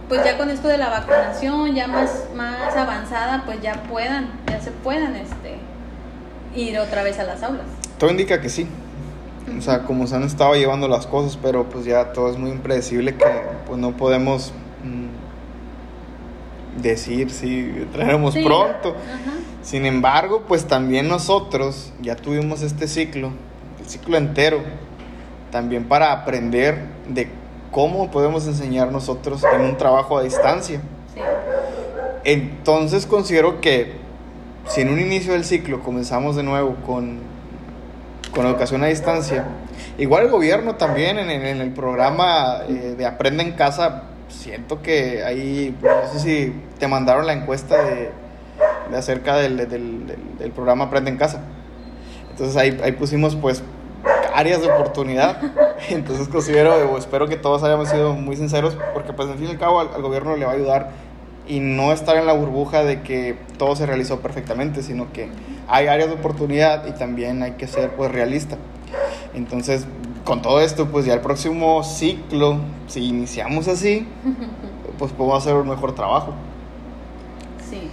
pues 0.08 0.24
ya 0.24 0.38
con 0.38 0.50
esto 0.50 0.68
de 0.70 0.78
la 0.78 0.90
vacunación 0.90 1.76
ya 1.76 1.88
más, 1.88 2.26
más 2.36 2.76
avanzada, 2.76 3.44
pues 3.46 3.62
ya 3.62 3.74
puedan, 3.90 4.30
ya 4.48 4.62
se 4.62 4.72
puedan 4.72 5.16
este 5.16 5.56
ir 6.56 6.80
otra 6.80 7.04
vez 7.04 7.20
a 7.20 7.24
las 7.24 7.44
aulas. 7.44 7.66
todo 7.98 8.10
indica 8.10 8.40
que 8.42 8.50
sí. 8.50 8.68
O 9.58 9.62
sea, 9.62 9.84
como 9.84 10.08
se 10.08 10.16
han 10.16 10.24
estado 10.24 10.56
llevando 10.56 10.88
las 10.88 11.08
cosas, 11.08 11.38
pero 11.42 11.70
pues 11.70 11.86
ya 11.86 12.12
todo 12.14 12.30
es 12.30 12.38
muy 12.38 12.52
impredecible 12.52 13.16
que 13.16 13.26
pues 13.66 13.80
no 13.80 13.96
podemos 13.96 14.52
mm, 14.84 16.82
decir 16.82 17.30
si 17.32 17.88
traeremos 17.94 18.34
Sí. 18.34 18.44
pronto. 18.44 18.90
Ajá. 18.90 19.34
Sin 19.62 19.86
embargo, 19.86 20.44
pues 20.48 20.66
también 20.68 21.08
nosotros 21.08 21.94
ya 22.02 22.16
tuvimos 22.16 22.62
este 22.62 22.88
ciclo, 22.88 23.32
ciclo 23.88 24.18
entero, 24.18 24.62
también 25.52 25.86
para 25.86 26.12
aprender 26.12 26.80
de 27.08 27.30
cómo 27.72 28.12
podemos 28.12 28.46
enseñar 28.48 28.92
nosotros 28.92 29.44
en 29.54 29.62
un 29.62 29.78
trabajo 29.78 30.18
a 30.18 30.24
distancia. 30.24 30.82
Sí. 31.14 31.22
Entonces 32.24 33.06
considero 33.06 33.62
que 33.62 33.94
si 34.68 34.82
en 34.82 34.90
un 34.90 35.00
inicio 35.00 35.34
del 35.34 35.46
ciclo 35.46 35.82
comenzamos 35.82 36.36
de 36.36 36.44
nuevo 36.44 36.76
con, 36.86 37.20
con 38.34 38.46
educación 38.46 38.84
a 38.84 38.88
distancia, 38.88 39.46
igual 39.98 40.26
el 40.26 40.32
gobierno 40.32 40.76
también 40.76 41.18
en, 41.20 41.30
en 41.30 41.62
el 41.62 41.72
programa 41.72 42.64
eh, 42.68 42.96
de 42.98 43.06
Aprende 43.06 43.44
en 43.44 43.54
Casa, 43.54 44.04
siento 44.28 44.82
que 44.82 45.24
ahí, 45.24 45.74
no 45.82 46.12
sé 46.12 46.20
si 46.20 46.62
te 46.80 46.88
mandaron 46.88 47.26
la 47.26 47.34
encuesta 47.34 47.82
de, 47.82 48.12
de 48.92 48.98
acerca 48.98 49.38
del, 49.38 49.58
del, 49.58 49.70
del, 49.70 50.38
del 50.38 50.52
programa 50.52 50.86
Aprende 50.86 51.12
en 51.12 51.18
Casa. 51.18 51.42
Entonces 52.32 52.58
ahí, 52.58 52.78
ahí 52.84 52.92
pusimos 52.92 53.36
pues 53.36 53.64
áreas 54.38 54.62
de 54.62 54.72
oportunidad. 54.72 55.42
Entonces 55.90 56.28
considero 56.28 56.76
o 56.92 56.98
espero 56.98 57.28
que 57.28 57.38
todos 57.38 57.64
hayamos 57.64 57.90
sido 57.90 58.14
muy 58.14 58.38
sinceros 58.38 58.78
porque 58.94 59.12
pues 59.12 59.28
en 59.30 59.38
fin 59.38 59.48
y 59.48 59.52
al 59.52 59.58
cabo 59.58 59.80
al, 59.80 59.90
al, 59.94 60.02
gobierno 60.02 60.36
le 60.36 60.46
va 60.46 60.52
a 60.52 60.56
ayudar 60.56 60.92
y 61.48 61.60
no 61.60 61.92
estar 61.92 62.18
en 62.18 62.28
la 62.28 62.34
burbuja 62.34 62.84
de 62.84 63.02
que 63.02 63.36
todo 63.58 63.76
se 63.76 63.86
realizó 63.86 64.20
perfectamente, 64.20 64.84
sino 64.84 65.12
que 65.12 65.30
hay 65.68 65.88
áreas 65.88 66.10
de 66.10 66.16
oportunidad 66.16 66.86
y 66.88 66.92
también 66.92 67.42
hay 67.42 67.54
que 67.54 67.68
ser 67.68 67.92
pues 67.92 68.12
realista. 68.12 68.58
Entonces, 69.34 69.88
con 70.24 70.42
todo 70.42 70.62
esto, 70.62 70.88
pues 70.88 71.06
ya 71.06 71.14
el 71.14 71.22
próximo 71.22 71.84
ciclo, 71.84 72.60
si 72.88 73.06
iniciamos 73.06 73.68
así, 73.68 74.08
pues 75.00 75.14
podemos 75.14 75.44
hacer 75.44 75.56
un 75.56 75.70
mejor 75.70 75.96
trabajo. 75.96 76.34
Sí, 77.70 77.90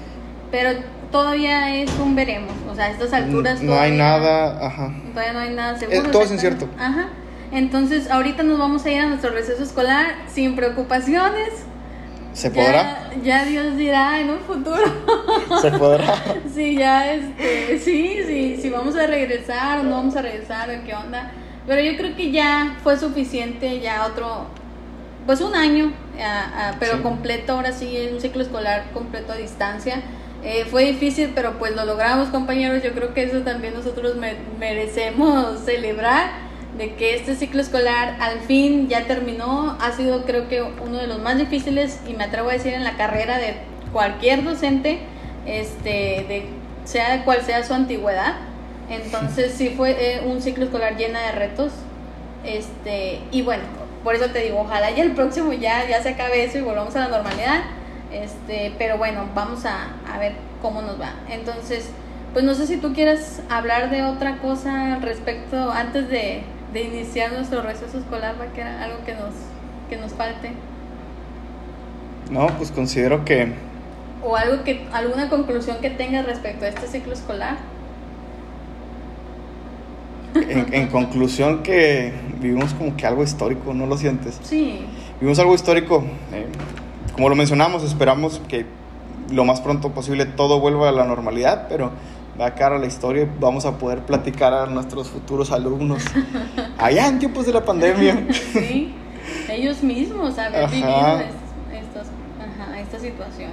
pero 0.50 0.70
todavía 1.14 1.72
es 1.76 1.88
un 2.02 2.16
veremos, 2.16 2.50
o 2.68 2.74
sea, 2.74 2.86
a 2.86 2.90
estas 2.90 3.12
alturas 3.12 3.62
no 3.62 3.78
hay 3.78 3.92
nada, 3.92 4.66
ajá. 4.66 4.92
Todavía 5.12 5.32
no 5.32 5.38
hay 5.38 5.54
nada 5.54 5.78
seguro. 5.78 6.02
Es, 6.02 6.10
todo 6.10 6.22
es 6.24 6.32
incierto. 6.32 6.68
Ajá. 6.76 7.06
Entonces, 7.52 8.10
ahorita 8.10 8.42
nos 8.42 8.58
vamos 8.58 8.84
a 8.84 8.90
ir 8.90 9.00
a 9.00 9.06
nuestro 9.06 9.30
receso 9.30 9.62
escolar 9.62 10.16
sin 10.26 10.56
preocupaciones. 10.56 11.50
¿Se 12.32 12.50
podrá? 12.50 13.10
Ya, 13.22 13.44
ya 13.44 13.44
Dios 13.44 13.76
dirá 13.76 14.18
en 14.18 14.30
un 14.30 14.40
futuro. 14.40 14.82
¿Se 15.62 15.70
podrá? 15.70 16.16
sí, 16.52 16.74
ya, 16.74 17.14
este, 17.14 17.78
sí, 17.78 18.18
sí, 18.26 18.58
sí, 18.60 18.70
vamos 18.70 18.96
a 18.96 19.06
regresar 19.06 19.78
o 19.78 19.82
no 19.84 19.90
vamos 19.90 20.16
a 20.16 20.22
regresar 20.22 20.68
o 20.68 20.84
qué 20.84 20.96
onda. 20.96 21.30
Pero 21.64 21.80
yo 21.80 21.96
creo 21.96 22.16
que 22.16 22.32
ya 22.32 22.78
fue 22.82 22.98
suficiente, 22.98 23.78
ya 23.78 24.04
otro, 24.04 24.48
pues 25.26 25.40
un 25.40 25.54
año, 25.54 25.92
a, 26.20 26.70
a, 26.70 26.78
pero 26.80 26.96
sí. 26.96 27.02
completo, 27.04 27.52
ahora 27.52 27.70
sí, 27.70 28.08
un 28.12 28.20
ciclo 28.20 28.42
escolar 28.42 28.86
completo 28.92 29.32
a 29.32 29.36
distancia. 29.36 30.02
Eh, 30.44 30.66
fue 30.70 30.84
difícil, 30.84 31.32
pero 31.34 31.58
pues 31.58 31.74
lo 31.74 31.86
logramos, 31.86 32.28
compañeros. 32.28 32.82
Yo 32.82 32.92
creo 32.92 33.14
que 33.14 33.22
eso 33.22 33.40
también 33.40 33.72
nosotros 33.72 34.16
me 34.16 34.34
merecemos 34.58 35.60
celebrar 35.64 36.44
de 36.76 36.94
que 36.94 37.14
este 37.14 37.34
ciclo 37.34 37.62
escolar 37.62 38.16
al 38.20 38.40
fin 38.40 38.88
ya 38.88 39.06
terminó. 39.06 39.78
Ha 39.80 39.92
sido, 39.92 40.24
creo 40.24 40.48
que, 40.48 40.62
uno 40.62 40.98
de 40.98 41.06
los 41.06 41.20
más 41.20 41.38
difíciles 41.38 42.00
y 42.06 42.12
me 42.12 42.24
atrevo 42.24 42.50
a 42.50 42.52
decir 42.52 42.74
en 42.74 42.84
la 42.84 42.96
carrera 42.96 43.38
de 43.38 43.54
cualquier 43.92 44.44
docente, 44.44 44.98
este, 45.46 46.26
de 46.28 46.46
sea 46.84 47.24
cual 47.24 47.40
sea 47.40 47.64
su 47.64 47.72
antigüedad. 47.72 48.34
Entonces 48.90 49.54
sí 49.54 49.70
fue 49.70 49.92
eh, 49.98 50.20
un 50.26 50.42
ciclo 50.42 50.66
escolar 50.66 50.96
llena 50.98 51.20
de 51.20 51.32
retos. 51.32 51.72
Este, 52.44 53.20
y 53.30 53.40
bueno, 53.40 53.62
por 54.02 54.14
eso 54.14 54.26
te 54.26 54.40
digo, 54.40 54.60
ojalá 54.60 54.90
ya 54.90 55.04
el 55.04 55.12
próximo 55.12 55.54
ya, 55.54 55.88
ya 55.88 56.02
se 56.02 56.10
acabe 56.10 56.44
eso 56.44 56.58
y 56.58 56.60
volvamos 56.60 56.94
a 56.96 57.00
la 57.00 57.08
normalidad. 57.08 57.62
Este, 58.14 58.72
pero 58.78 58.96
bueno, 58.96 59.26
vamos 59.34 59.66
a, 59.66 59.88
a 60.12 60.18
ver 60.18 60.34
cómo 60.62 60.82
nos 60.82 61.00
va. 61.00 61.12
Entonces, 61.28 61.90
pues 62.32 62.44
no 62.44 62.54
sé 62.54 62.66
si 62.66 62.76
tú 62.76 62.92
quieres 62.92 63.42
hablar 63.48 63.90
de 63.90 64.02
otra 64.04 64.38
cosa 64.38 64.94
al 64.94 65.02
respecto 65.02 65.70
antes 65.72 66.08
de, 66.08 66.42
de 66.72 66.82
iniciar 66.82 67.32
nuestro 67.32 67.62
receso 67.62 67.98
escolar, 67.98 68.36
va 68.40 68.46
que 68.52 68.60
era 68.60 68.82
algo 68.82 68.98
que 69.04 69.14
nos, 69.14 69.34
que 69.88 69.96
nos 69.96 70.12
falte. 70.12 70.50
No, 72.30 72.46
pues 72.56 72.70
considero 72.70 73.24
que... 73.24 73.52
O 74.22 74.36
algo 74.36 74.64
que, 74.64 74.86
alguna 74.92 75.28
conclusión 75.28 75.78
que 75.80 75.90
tengas 75.90 76.24
respecto 76.24 76.64
a 76.64 76.68
este 76.68 76.86
ciclo 76.86 77.12
escolar. 77.12 77.56
En, 80.34 80.74
en, 80.74 80.88
conclusión 80.88 81.62
que 81.62 82.12
vivimos 82.40 82.74
como 82.74 82.96
que 82.96 83.06
algo 83.06 83.22
histórico, 83.22 83.72
¿no 83.72 83.86
lo 83.86 83.96
sientes? 83.96 84.40
Sí. 84.42 84.84
Vivimos 85.20 85.38
algo 85.38 85.54
histórico. 85.54 86.02
Eh, 86.32 86.46
como 87.14 87.28
lo 87.28 87.36
mencionamos, 87.36 87.82
esperamos 87.84 88.40
que 88.48 88.66
lo 89.30 89.44
más 89.44 89.60
pronto 89.60 89.90
posible 89.90 90.26
todo 90.26 90.60
vuelva 90.60 90.88
a 90.88 90.92
la 90.92 91.04
normalidad, 91.04 91.66
pero 91.68 91.92
va 92.40 92.46
a 92.46 92.54
cara 92.54 92.76
a 92.76 92.78
la 92.78 92.86
historia 92.86 93.28
vamos 93.38 93.64
a 93.64 93.78
poder 93.78 94.00
platicar 94.00 94.52
a 94.52 94.66
nuestros 94.66 95.08
futuros 95.08 95.52
alumnos 95.52 96.02
allá 96.78 97.06
en 97.06 97.18
tiempos 97.18 97.46
de 97.46 97.52
la 97.52 97.64
pandemia. 97.64 98.26
Sí, 98.52 98.92
ellos 99.48 99.82
mismos 99.82 100.38
haber 100.38 100.64
ajá. 100.64 100.74
vivido 100.74 101.20
estos, 101.72 102.08
ajá, 102.40 102.80
esta 102.80 102.98
situación. 102.98 103.50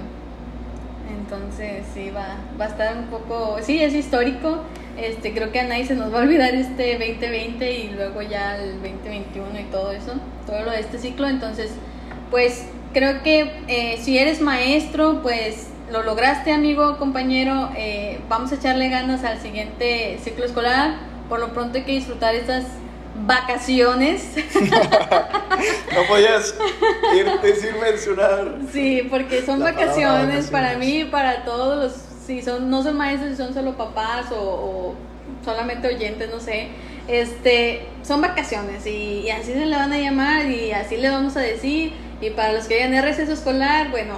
Entonces, 1.08 1.84
sí, 1.94 2.10
va, 2.10 2.36
va 2.60 2.66
a 2.66 2.68
estar 2.68 2.96
un 2.96 3.06
poco, 3.06 3.56
sí, 3.62 3.82
es 3.82 3.94
histórico. 3.94 4.58
Este, 4.98 5.32
creo 5.32 5.52
que 5.52 5.60
a 5.60 5.64
nadie 5.66 5.86
se 5.86 5.94
nos 5.94 6.12
va 6.12 6.18
a 6.18 6.22
olvidar 6.22 6.54
este 6.54 6.98
2020 6.98 7.72
y 7.72 7.88
luego 7.90 8.20
ya 8.22 8.56
el 8.56 8.74
2021 8.74 9.60
y 9.60 9.64
todo 9.64 9.92
eso, 9.92 10.12
todo 10.46 10.62
lo 10.62 10.70
de 10.70 10.80
este 10.80 10.98
ciclo. 10.98 11.28
Entonces, 11.28 11.70
pues 12.30 12.66
creo 12.92 13.22
que 13.22 13.52
eh, 13.68 13.98
si 14.02 14.18
eres 14.18 14.40
maestro, 14.40 15.20
pues 15.22 15.68
lo 15.90 16.02
lograste, 16.02 16.52
amigo, 16.52 16.96
compañero. 16.98 17.70
Eh, 17.76 18.20
vamos 18.28 18.52
a 18.52 18.54
echarle 18.54 18.88
ganas 18.88 19.24
al 19.24 19.40
siguiente 19.40 20.18
ciclo 20.22 20.44
escolar. 20.44 20.94
Por 21.28 21.40
lo 21.40 21.52
pronto 21.52 21.78
hay 21.78 21.84
que 21.84 21.92
disfrutar 21.92 22.34
estas 22.34 22.64
vacaciones. 23.26 24.34
no 25.94 26.02
podías 26.08 26.54
irte 27.14 27.56
sin 27.56 27.78
mencionar. 27.80 28.58
Sí, 28.72 29.06
porque 29.10 29.42
son 29.42 29.60
vacaciones, 29.60 29.96
vacaciones, 29.96 30.50
para 30.50 30.78
mí 30.78 31.04
para 31.04 31.44
todos 31.44 31.76
los, 31.76 31.92
si 32.26 32.42
son, 32.42 32.70
no 32.70 32.82
son 32.82 32.96
maestros, 32.96 33.32
si 33.32 33.36
son 33.36 33.54
solo 33.54 33.76
papás 33.76 34.32
o, 34.32 34.40
o 34.40 34.94
solamente 35.44 35.88
oyentes, 35.88 36.30
no 36.30 36.40
sé. 36.40 36.68
Este, 37.08 37.86
son 38.02 38.20
vacaciones 38.20 38.86
y, 38.86 39.22
y 39.24 39.30
así 39.30 39.52
se 39.52 39.66
le 39.66 39.76
van 39.76 39.92
a 39.92 39.98
llamar 39.98 40.46
y 40.46 40.72
así 40.72 40.96
le 40.96 41.10
vamos 41.10 41.36
a 41.36 41.40
decir. 41.40 41.92
Y 42.22 42.30
para 42.30 42.52
los 42.52 42.66
que 42.66 42.82
hayan 42.82 43.02
receso 43.02 43.32
escolar, 43.32 43.90
bueno, 43.90 44.14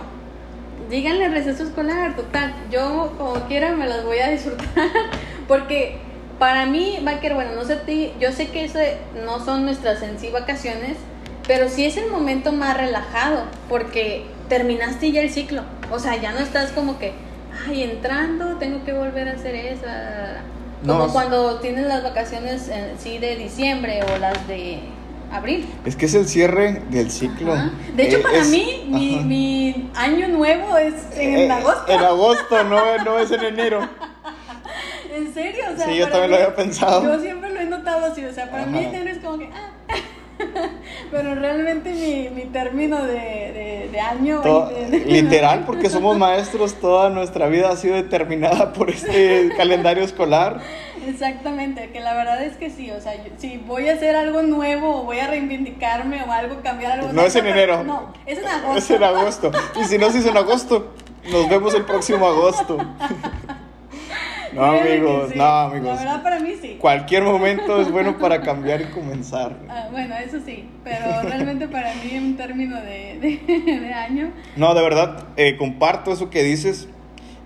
díganle 0.90 1.28
receso 1.28 1.64
escolar, 1.64 2.14
total. 2.14 2.54
Yo, 2.70 3.14
como 3.16 3.32
quiera, 3.46 3.72
me 3.72 3.86
las 3.86 4.04
voy 4.04 4.18
a 4.18 4.28
disfrutar. 4.28 4.66
Porque 5.48 5.96
para 6.38 6.66
mí, 6.66 6.98
Baker, 7.02 7.34
bueno, 7.34 7.52
no 7.54 7.64
sé 7.64 7.76
ti, 7.76 8.12
yo 8.20 8.30
sé 8.30 8.48
que 8.48 8.66
eso 8.66 8.78
no 9.24 9.42
son 9.42 9.64
nuestras 9.64 10.02
en 10.02 10.18
sí 10.18 10.28
vacaciones, 10.28 10.98
pero 11.46 11.70
sí 11.70 11.86
es 11.86 11.96
el 11.96 12.10
momento 12.10 12.52
más 12.52 12.76
relajado. 12.76 13.44
Porque 13.70 14.26
terminaste 14.50 15.10
ya 15.10 15.22
el 15.22 15.30
ciclo. 15.30 15.62
O 15.90 15.98
sea, 15.98 16.16
ya 16.16 16.32
no 16.32 16.40
estás 16.40 16.72
como 16.72 16.98
que, 16.98 17.14
ay, 17.66 17.84
entrando, 17.84 18.56
tengo 18.56 18.84
que 18.84 18.92
volver 18.92 19.30
a 19.30 19.32
hacer 19.32 19.54
esa. 19.54 20.42
Como 20.86 21.06
no, 21.06 21.12
cuando 21.14 21.60
tienes 21.60 21.86
las 21.86 22.02
vacaciones, 22.02 22.68
en, 22.68 22.98
sí, 22.98 23.16
de 23.16 23.36
diciembre 23.36 24.02
o 24.02 24.18
las 24.18 24.46
de 24.46 24.80
abril. 25.36 25.66
Es 25.84 25.96
que 25.96 26.06
es 26.06 26.14
el 26.14 26.28
cierre 26.28 26.82
del 26.90 27.10
ciclo. 27.10 27.52
Ajá. 27.52 27.70
De 27.94 28.06
hecho, 28.06 28.18
eh, 28.18 28.22
para 28.22 28.38
es, 28.38 28.48
mí, 28.48 28.84
mi, 28.88 29.16
mi, 29.24 29.90
año 29.94 30.28
nuevo 30.28 30.76
es 30.78 30.94
en 31.16 31.36
eh, 31.36 31.50
agosto. 31.50 31.92
En 31.92 32.00
agosto, 32.00 32.64
no, 32.64 33.04
no 33.04 33.18
es 33.18 33.30
en 33.30 33.44
enero. 33.44 33.88
¿En 35.14 35.32
serio? 35.32 35.64
O 35.72 35.76
sea, 35.76 35.86
sí, 35.86 35.96
yo 35.96 36.08
también 36.08 36.30
mí, 36.30 36.36
lo 36.36 36.36
había 36.36 36.56
pensado. 36.56 37.02
Yo 37.04 37.20
siempre 37.20 37.52
lo 37.52 37.60
he 37.60 37.66
notado 37.66 38.06
así, 38.06 38.24
o 38.24 38.32
sea, 38.32 38.50
para 38.50 38.62
Ajá. 38.62 38.70
mí 38.72 38.84
enero 38.84 39.10
es 39.10 39.18
como 39.18 39.38
que... 39.38 39.50
Ah. 39.52 39.70
Pero 41.10 41.34
realmente 41.36 41.92
mi, 41.92 42.28
mi 42.34 42.50
término 42.50 43.04
de, 43.04 43.12
de, 43.12 43.88
de 43.92 44.00
año... 44.00 44.40
Todo, 44.40 44.72
literal, 45.06 45.64
porque 45.64 45.88
somos 45.90 46.18
maestros, 46.18 46.74
toda 46.74 47.10
nuestra 47.10 47.46
vida 47.48 47.70
ha 47.70 47.76
sido 47.76 47.94
determinada 47.94 48.72
por 48.72 48.90
este 48.90 49.50
calendario 49.56 50.02
escolar. 50.02 50.60
Exactamente, 51.08 51.90
que 51.90 52.00
la 52.00 52.14
verdad 52.14 52.42
es 52.42 52.56
que 52.56 52.70
sí, 52.70 52.90
o 52.90 53.00
sea, 53.00 53.14
yo, 53.16 53.30
si 53.36 53.58
voy 53.58 53.88
a 53.88 53.94
hacer 53.94 54.16
algo 54.16 54.42
nuevo 54.42 55.00
o 55.00 55.04
voy 55.04 55.18
a 55.18 55.26
reivindicarme 55.26 56.22
o 56.22 56.32
algo, 56.32 56.60
cambiar 56.62 56.92
algo. 56.92 57.12
No 57.12 57.22
es 57.22 57.36
en 57.36 57.46
enero. 57.46 57.84
No, 57.84 58.12
es 58.26 58.38
en 58.38 58.46
agosto. 58.46 58.78
Es 58.78 58.90
en 58.90 59.04
agosto. 59.04 59.52
Y 59.80 59.84
si 59.84 59.98
no 59.98 60.10
se 60.10 60.18
hizo 60.18 60.30
en 60.30 60.36
agosto, 60.36 60.94
nos 61.30 61.48
vemos 61.48 61.74
el 61.74 61.84
próximo 61.84 62.26
agosto. 62.26 62.78
No, 64.54 64.62
amigos, 64.66 65.30
sí. 65.32 65.38
no, 65.38 65.44
amigos. 65.44 65.88
La 65.88 65.94
verdad, 65.96 66.22
para 66.22 66.38
mí 66.38 66.54
sí. 66.60 66.76
Cualquier 66.80 67.24
momento 67.24 67.80
es 67.80 67.90
bueno 67.90 68.18
para 68.18 68.40
cambiar 68.40 68.82
y 68.82 68.84
comenzar. 68.84 69.56
Ah, 69.68 69.88
bueno, 69.90 70.14
eso 70.14 70.38
sí, 70.46 70.68
pero 70.84 71.22
realmente 71.22 71.66
para 71.66 71.92
mí, 71.94 72.10
en 72.12 72.36
términos 72.36 72.80
de, 72.84 73.18
de, 73.20 73.62
de 73.80 73.92
año. 73.92 74.30
No, 74.54 74.74
de 74.74 74.82
verdad, 74.82 75.24
eh, 75.36 75.56
comparto 75.56 76.12
eso 76.12 76.30
que 76.30 76.44
dices 76.44 76.88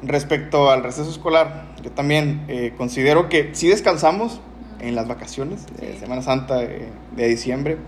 respecto 0.03 0.71
al 0.71 0.83
receso 0.83 1.11
escolar. 1.11 1.67
Yo 1.83 1.91
también 1.91 2.45
eh, 2.49 2.73
considero 2.77 3.29
que 3.29 3.51
sí 3.53 3.69
descansamos 3.69 4.41
en 4.81 4.95
las 4.95 5.09
vacaciones 5.09 5.67
de 5.81 5.93
sí. 5.93 5.99
Semana 5.99 6.23
Santa 6.23 6.57
de, 6.57 6.89
de, 7.17 7.29
diciembre, 7.29 7.79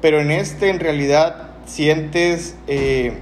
pero 0.00 0.20
en 0.20 0.30
este 0.30 0.70
en 0.70 0.78
realidad 0.78 1.50
sientes 1.66 2.56
eh, 2.66 3.18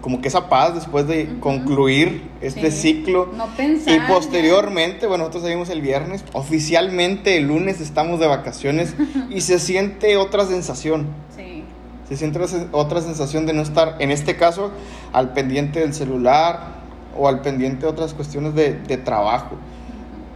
como 0.00 0.20
que 0.20 0.28
esa 0.28 0.48
paz 0.48 0.74
después 0.74 1.06
de 1.08 1.24
uh 1.24 1.26
-huh. 1.26 1.40
concluir 1.40 2.22
este 2.40 2.70
sí. 2.70 2.94
ciclo. 2.94 3.30
No 3.34 3.46
pensar, 3.56 3.94
y 3.94 4.00
posteriormente, 4.00 5.06
bueno, 5.06 5.24
nosotros 5.24 5.44
salimos 5.44 5.70
el 5.70 5.80
viernes, 5.80 6.24
oficialmente 6.34 7.38
el 7.38 7.46
lunes 7.46 7.80
estamos 7.80 8.20
de 8.20 8.26
vacaciones 8.26 8.94
y 9.30 9.40
se 9.40 9.58
siente 9.58 10.16
otra 10.18 10.44
sensación. 10.46 11.06
Sí. 11.34 11.64
Se 12.06 12.18
siente 12.18 12.38
otra 12.72 13.00
sensación 13.00 13.46
de 13.46 13.54
no 13.54 13.62
estar, 13.62 13.96
en 13.98 14.10
este 14.10 14.36
caso, 14.36 14.72
al 15.14 15.32
pendiente 15.32 15.80
del 15.80 15.94
celular 15.94 16.83
o 17.16 17.28
al 17.28 17.40
pendiente 17.40 17.82
de 17.82 17.86
otras 17.86 18.14
cuestiones 18.14 18.54
de, 18.54 18.74
de 18.74 18.96
trabajo. 18.96 19.56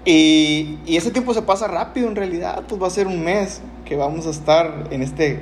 Y, 0.04 0.78
y, 0.86 0.96
ese 0.96 1.10
tiempo 1.10 1.34
se 1.34 1.42
pasa 1.42 1.68
rápido 1.68 2.08
en 2.08 2.16
realidad, 2.16 2.62
pues 2.68 2.80
va 2.80 2.86
a 2.86 2.90
ser 2.90 3.06
un 3.06 3.22
mes 3.22 3.60
que 3.84 3.96
vamos 3.96 4.26
a 4.26 4.30
estar 4.30 4.84
en 4.90 5.02
este 5.02 5.40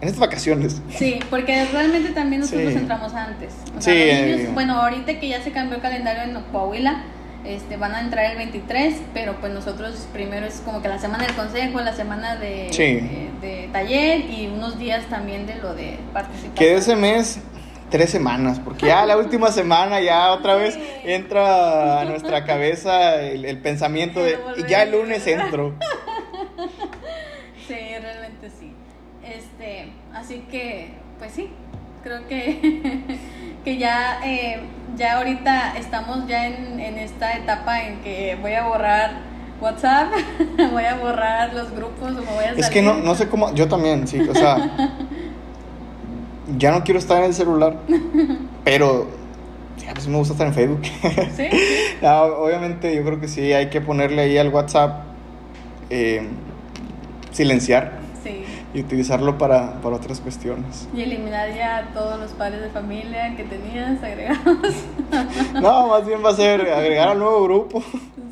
en 0.00 0.06
estas 0.06 0.20
vacaciones. 0.20 0.80
Sí, 0.96 1.18
porque 1.28 1.64
realmente 1.72 2.10
también 2.10 2.40
nosotros 2.40 2.72
entramos 2.72 3.12
antes. 3.14 3.52
sí, 3.78 3.90
eh, 3.90 4.50
bueno, 4.54 4.80
ahorita 4.80 5.18
que 5.18 5.28
ya 5.28 5.42
se 5.42 5.50
cambió 5.50 5.76
el 5.76 5.82
calendario 5.82 6.22
en 6.22 6.40
Coahuila, 6.52 7.02
este, 7.44 7.76
van 7.76 7.94
a 7.94 8.00
entrar 8.00 8.30
el 8.30 8.36
23, 8.36 8.94
pero 9.14 9.36
pues 9.40 9.52
nosotros 9.52 10.06
primero 10.12 10.46
es 10.46 10.60
como 10.64 10.82
que 10.82 10.88
la 10.88 10.98
semana 10.98 11.24
del 11.24 11.34
consejo, 11.34 11.80
la 11.80 11.94
semana 11.94 12.36
de, 12.36 12.68
de, 13.40 13.68
taller 13.72 14.28
y 14.30 14.48
unos 14.48 14.78
días 14.78 15.04
también 15.08 15.46
de 15.46 15.56
lo 15.56 15.74
de 15.74 15.98
participación. 16.12 16.54
Que 16.54 16.76
ese 16.76 16.96
mes 16.96 17.40
tres 17.90 18.10
semanas, 18.10 18.60
porque 18.60 18.86
ya 18.86 19.06
la 19.06 19.16
última 19.16 19.50
semana 19.50 20.00
ya 20.00 20.32
otra 20.32 20.54
vez 20.54 20.78
entra 21.04 22.00
a 22.00 22.04
nuestra 22.04 22.44
cabeza 22.44 23.20
el, 23.22 23.58
pensamiento 23.58 24.22
de 24.22 24.38
y 24.56 24.68
ya 24.68 24.82
el 24.82 24.92
lunes 24.92 25.26
entro. 25.26 25.74
Sí, 27.66 27.74
realmente 28.00 28.50
sí. 28.50 28.72
Este, 29.22 29.92
así 30.14 30.46
que, 30.50 30.92
pues 31.18 31.32
sí, 31.32 31.50
creo 32.02 32.26
que, 32.28 33.02
que 33.64 33.76
ya, 33.78 34.20
eh, 34.24 34.60
ya 34.96 35.18
ahorita 35.18 35.76
estamos 35.76 36.26
ya 36.26 36.46
en, 36.46 36.80
en 36.80 36.98
esta 36.98 37.36
etapa 37.36 37.82
en 37.82 38.00
que 38.00 38.38
voy 38.40 38.54
a 38.54 38.66
borrar 38.66 39.28
WhatsApp, 39.60 40.12
voy 40.72 40.84
a 40.84 40.96
borrar 40.96 41.52
los 41.52 41.70
grupos 41.72 42.10
o 42.12 42.20
me 42.20 42.32
voy 42.32 42.44
a 42.44 42.52
Es 42.52 42.70
que 42.70 42.80
no, 42.80 42.94
no 42.94 43.14
sé 43.14 43.28
cómo, 43.28 43.52
yo 43.54 43.68
también, 43.68 44.06
sí, 44.06 44.20
o 44.20 44.34
sea, 44.34 44.70
ya 46.56 46.70
no 46.70 46.84
quiero 46.84 46.98
estar 46.98 47.18
en 47.18 47.24
el 47.24 47.34
celular, 47.34 47.76
pero 48.64 49.06
a 49.88 49.94
veces 49.94 50.08
me 50.08 50.16
gusta 50.16 50.34
estar 50.34 50.46
en 50.46 50.54
Facebook. 50.54 50.82
¿Sí? 51.36 51.48
obviamente 52.06 52.94
yo 52.94 53.04
creo 53.04 53.20
que 53.20 53.28
sí, 53.28 53.52
hay 53.52 53.70
que 53.70 53.80
ponerle 53.80 54.22
ahí 54.22 54.38
al 54.38 54.48
WhatsApp 54.48 55.02
eh, 55.90 56.28
silenciar 57.32 57.98
y 58.74 58.80
utilizarlo 58.80 59.38
para, 59.38 59.80
para, 59.80 59.96
otras 59.96 60.20
cuestiones. 60.20 60.86
Y 60.94 61.00
eliminar 61.00 61.54
ya 61.54 61.88
todos 61.94 62.20
los 62.20 62.32
padres 62.32 62.60
de 62.60 62.68
familia 62.68 63.34
que 63.34 63.44
tenías 63.44 64.02
agregados. 64.02 64.74
no, 65.54 65.88
más 65.88 66.06
bien 66.06 66.22
va 66.22 66.30
a 66.30 66.36
ser 66.36 66.60
agregar 66.60 67.08
al 67.08 67.18
nuevo 67.18 67.44
grupo. 67.44 67.82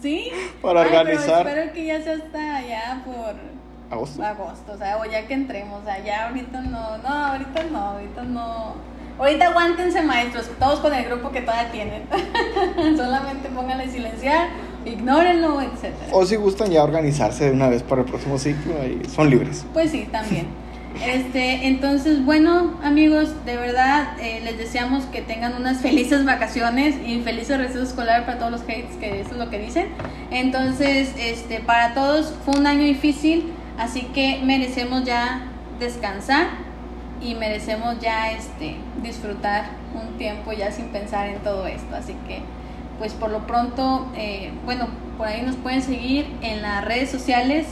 Sí. 0.02 0.30
Para 0.60 0.82
organizar. 0.82 1.44
Pero 1.44 1.60
espero 1.60 1.72
que 1.72 1.86
ya 1.86 2.02
sea 2.02 2.16
hasta 2.16 2.66
ya 2.66 3.02
por 3.06 3.55
agosto. 3.90 4.22
Agosto, 4.22 4.72
o 4.72 4.78
sea, 4.78 4.98
o 4.98 5.04
ya 5.04 5.26
que 5.26 5.34
entremos, 5.34 5.82
o 5.82 5.84
sea, 5.84 6.02
ya 6.04 6.28
ahorita 6.28 6.60
no, 6.60 6.98
no, 6.98 7.08
ahorita 7.08 7.62
no, 7.70 7.78
ahorita 7.78 8.22
no. 8.22 8.74
Ahorita 9.18 9.46
aguántense 9.46 10.02
maestros, 10.02 10.50
todos 10.58 10.80
con 10.80 10.92
el 10.92 11.04
grupo 11.06 11.30
que 11.30 11.40
todavía 11.40 11.72
tienen. 11.72 12.02
Solamente 12.96 13.48
pónganle 13.48 13.88
silenciar 13.88 14.48
ignórenlo, 14.86 15.60
etc. 15.60 15.92
O 16.12 16.24
si 16.24 16.36
gustan 16.36 16.70
ya 16.70 16.82
organizarse 16.82 17.46
de 17.46 17.52
una 17.52 17.68
vez 17.68 17.82
para 17.82 18.02
el 18.02 18.06
próximo 18.06 18.38
ciclo, 18.38 18.80
ahí 18.80 19.02
son 19.14 19.30
libres. 19.30 19.64
Pues 19.72 19.90
sí, 19.90 20.08
también. 20.10 20.46
Este, 21.04 21.66
entonces, 21.66 22.24
bueno, 22.24 22.80
amigos, 22.82 23.44
de 23.44 23.56
verdad 23.56 24.18
eh, 24.18 24.40
les 24.42 24.56
deseamos 24.56 25.04
que 25.04 25.20
tengan 25.20 25.54
unas 25.54 25.82
felices 25.82 26.24
vacaciones 26.24 26.94
y 27.06 27.20
felices 27.20 27.58
receso 27.58 27.82
escolar 27.82 28.24
para 28.24 28.38
todos 28.38 28.52
los 28.52 28.62
hates, 28.62 28.96
que 28.98 29.20
eso 29.20 29.32
es 29.32 29.36
lo 29.36 29.50
que 29.50 29.58
dicen. 29.58 29.88
Entonces, 30.30 31.12
este, 31.18 31.60
para 31.60 31.92
todos 31.92 32.32
fue 32.46 32.58
un 32.58 32.66
año 32.66 32.84
difícil, 32.84 33.52
así 33.78 34.02
que 34.14 34.40
merecemos 34.44 35.04
ya 35.04 35.42
descansar 35.78 36.48
y 37.20 37.34
merecemos 37.34 37.98
ya 38.00 38.32
este, 38.32 38.76
disfrutar 39.02 39.70
un 39.94 40.18
tiempo 40.18 40.52
ya 40.52 40.70
sin 40.70 40.86
pensar 40.88 41.28
en 41.28 41.38
todo 41.40 41.66
esto. 41.66 41.96
Así 41.96 42.14
que 42.26 42.42
pues 42.98 43.12
por 43.12 43.30
lo 43.30 43.46
pronto, 43.46 44.06
eh, 44.16 44.52
bueno, 44.64 44.88
por 45.18 45.28
ahí 45.28 45.42
nos 45.42 45.56
pueden 45.56 45.82
seguir 45.82 46.26
en 46.42 46.62
las 46.62 46.84
redes 46.84 47.10
sociales, 47.10 47.66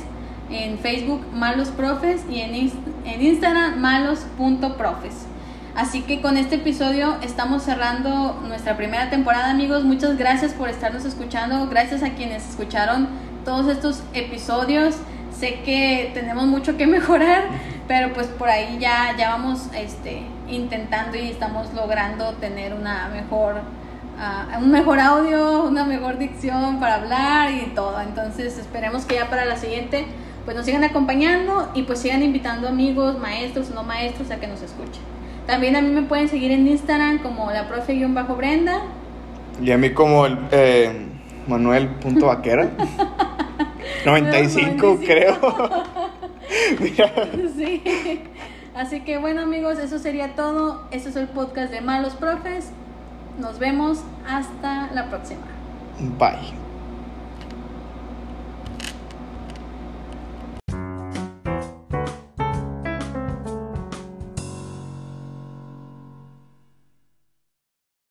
en 0.51 0.79
Facebook 0.79 1.27
Malos 1.33 1.69
Profes 1.69 2.23
y 2.31 2.41
en, 2.41 2.55
en 2.55 3.23
Instagram 3.23 3.81
malos.profes. 3.81 5.27
Así 5.75 6.03
que 6.03 6.21
con 6.21 6.37
este 6.37 6.57
episodio 6.57 7.17
estamos 7.23 7.65
cerrando 7.65 8.41
nuestra 8.47 8.77
primera 8.77 9.11
temporada, 9.11 9.51
amigos. 9.51 9.83
Muchas 9.83 10.17
gracias 10.17 10.53
por 10.53 10.69
estarnos 10.69 11.05
escuchando. 11.05 11.67
Gracias 11.69 12.03
a 12.05 12.11
quienes 12.11 12.49
escucharon 12.49 13.09
todos 13.45 13.67
estos 13.69 14.03
episodios. 14.13 14.97
Sé 15.39 15.61
que 15.65 16.11
tenemos 16.15 16.47
mucho 16.47 16.77
que 16.77 16.87
mejorar, 16.99 17.45
pero 17.89 18.13
pues 18.13 18.27
por 18.29 18.49
ahí 18.49 18.79
ya, 18.81 19.15
ya 19.19 19.31
vamos 19.31 19.69
este, 19.75 20.23
intentando 20.49 21.17
y 21.17 21.31
estamos 21.31 21.73
logrando 21.75 22.33
tener 22.35 22.75
una 22.75 23.09
mejor 23.09 23.63
un 24.61 24.71
mejor 24.71 25.01
audio, 25.01 25.65
una 25.65 25.85
mejor 25.85 26.19
dicción 26.19 26.79
para 26.79 26.97
hablar 26.97 27.51
y 27.51 27.73
todo. 27.75 28.01
Entonces 28.01 28.59
esperemos 28.59 29.05
que 29.05 29.17
ya 29.17 29.29
para 29.29 29.45
la 29.45 29.57
siguiente 29.57 30.07
pues 30.45 30.57
nos 30.57 30.67
sigan 30.67 30.85
acompañando 30.85 31.71
y 31.75 31.83
pues 31.85 32.01
sigan 32.01 32.23
invitando 32.23 32.69
amigos, 32.69 33.19
maestros 33.19 33.71
no 33.71 33.83
maestros 33.83 34.31
a 34.31 34.37
que 34.37 34.47
nos 34.47 34.63
escuchen. 34.63 35.03
También 35.47 35.77
a 35.77 35.83
mí 35.83 35.91
me 35.91 36.03
pueden 36.03 36.29
seguir 36.29 36.53
en 36.53 36.67
Instagram 36.67 37.19
como 37.19 37.51
la 37.51 37.69
profe-brenda. 37.69 38.83
Y 39.63 39.71
a 39.71 39.79
mí 39.79 39.91
como 39.91 40.27
el 40.27 40.39
eh, 40.51 41.07
Manuel.vaquera. 41.47 42.71
95 44.05 45.01
creo. 45.05 45.39
Sí. 47.57 47.83
Así 48.75 49.01
que 49.01 49.19
bueno 49.19 49.43
amigos, 49.43 49.79
eso 49.79 49.99
sería 49.99 50.35
todo. 50.35 50.87
Este 50.91 51.09
es 51.09 51.17
el 51.17 51.29
podcast 51.29 51.73
de 51.73 51.81
Malos 51.81 52.15
Profes. 52.15 52.71
Nos 53.39 53.59
vemos 53.59 54.01
hasta 54.29 54.91
la 54.93 55.09
próxima. 55.09 55.43
Bye. 56.19 56.64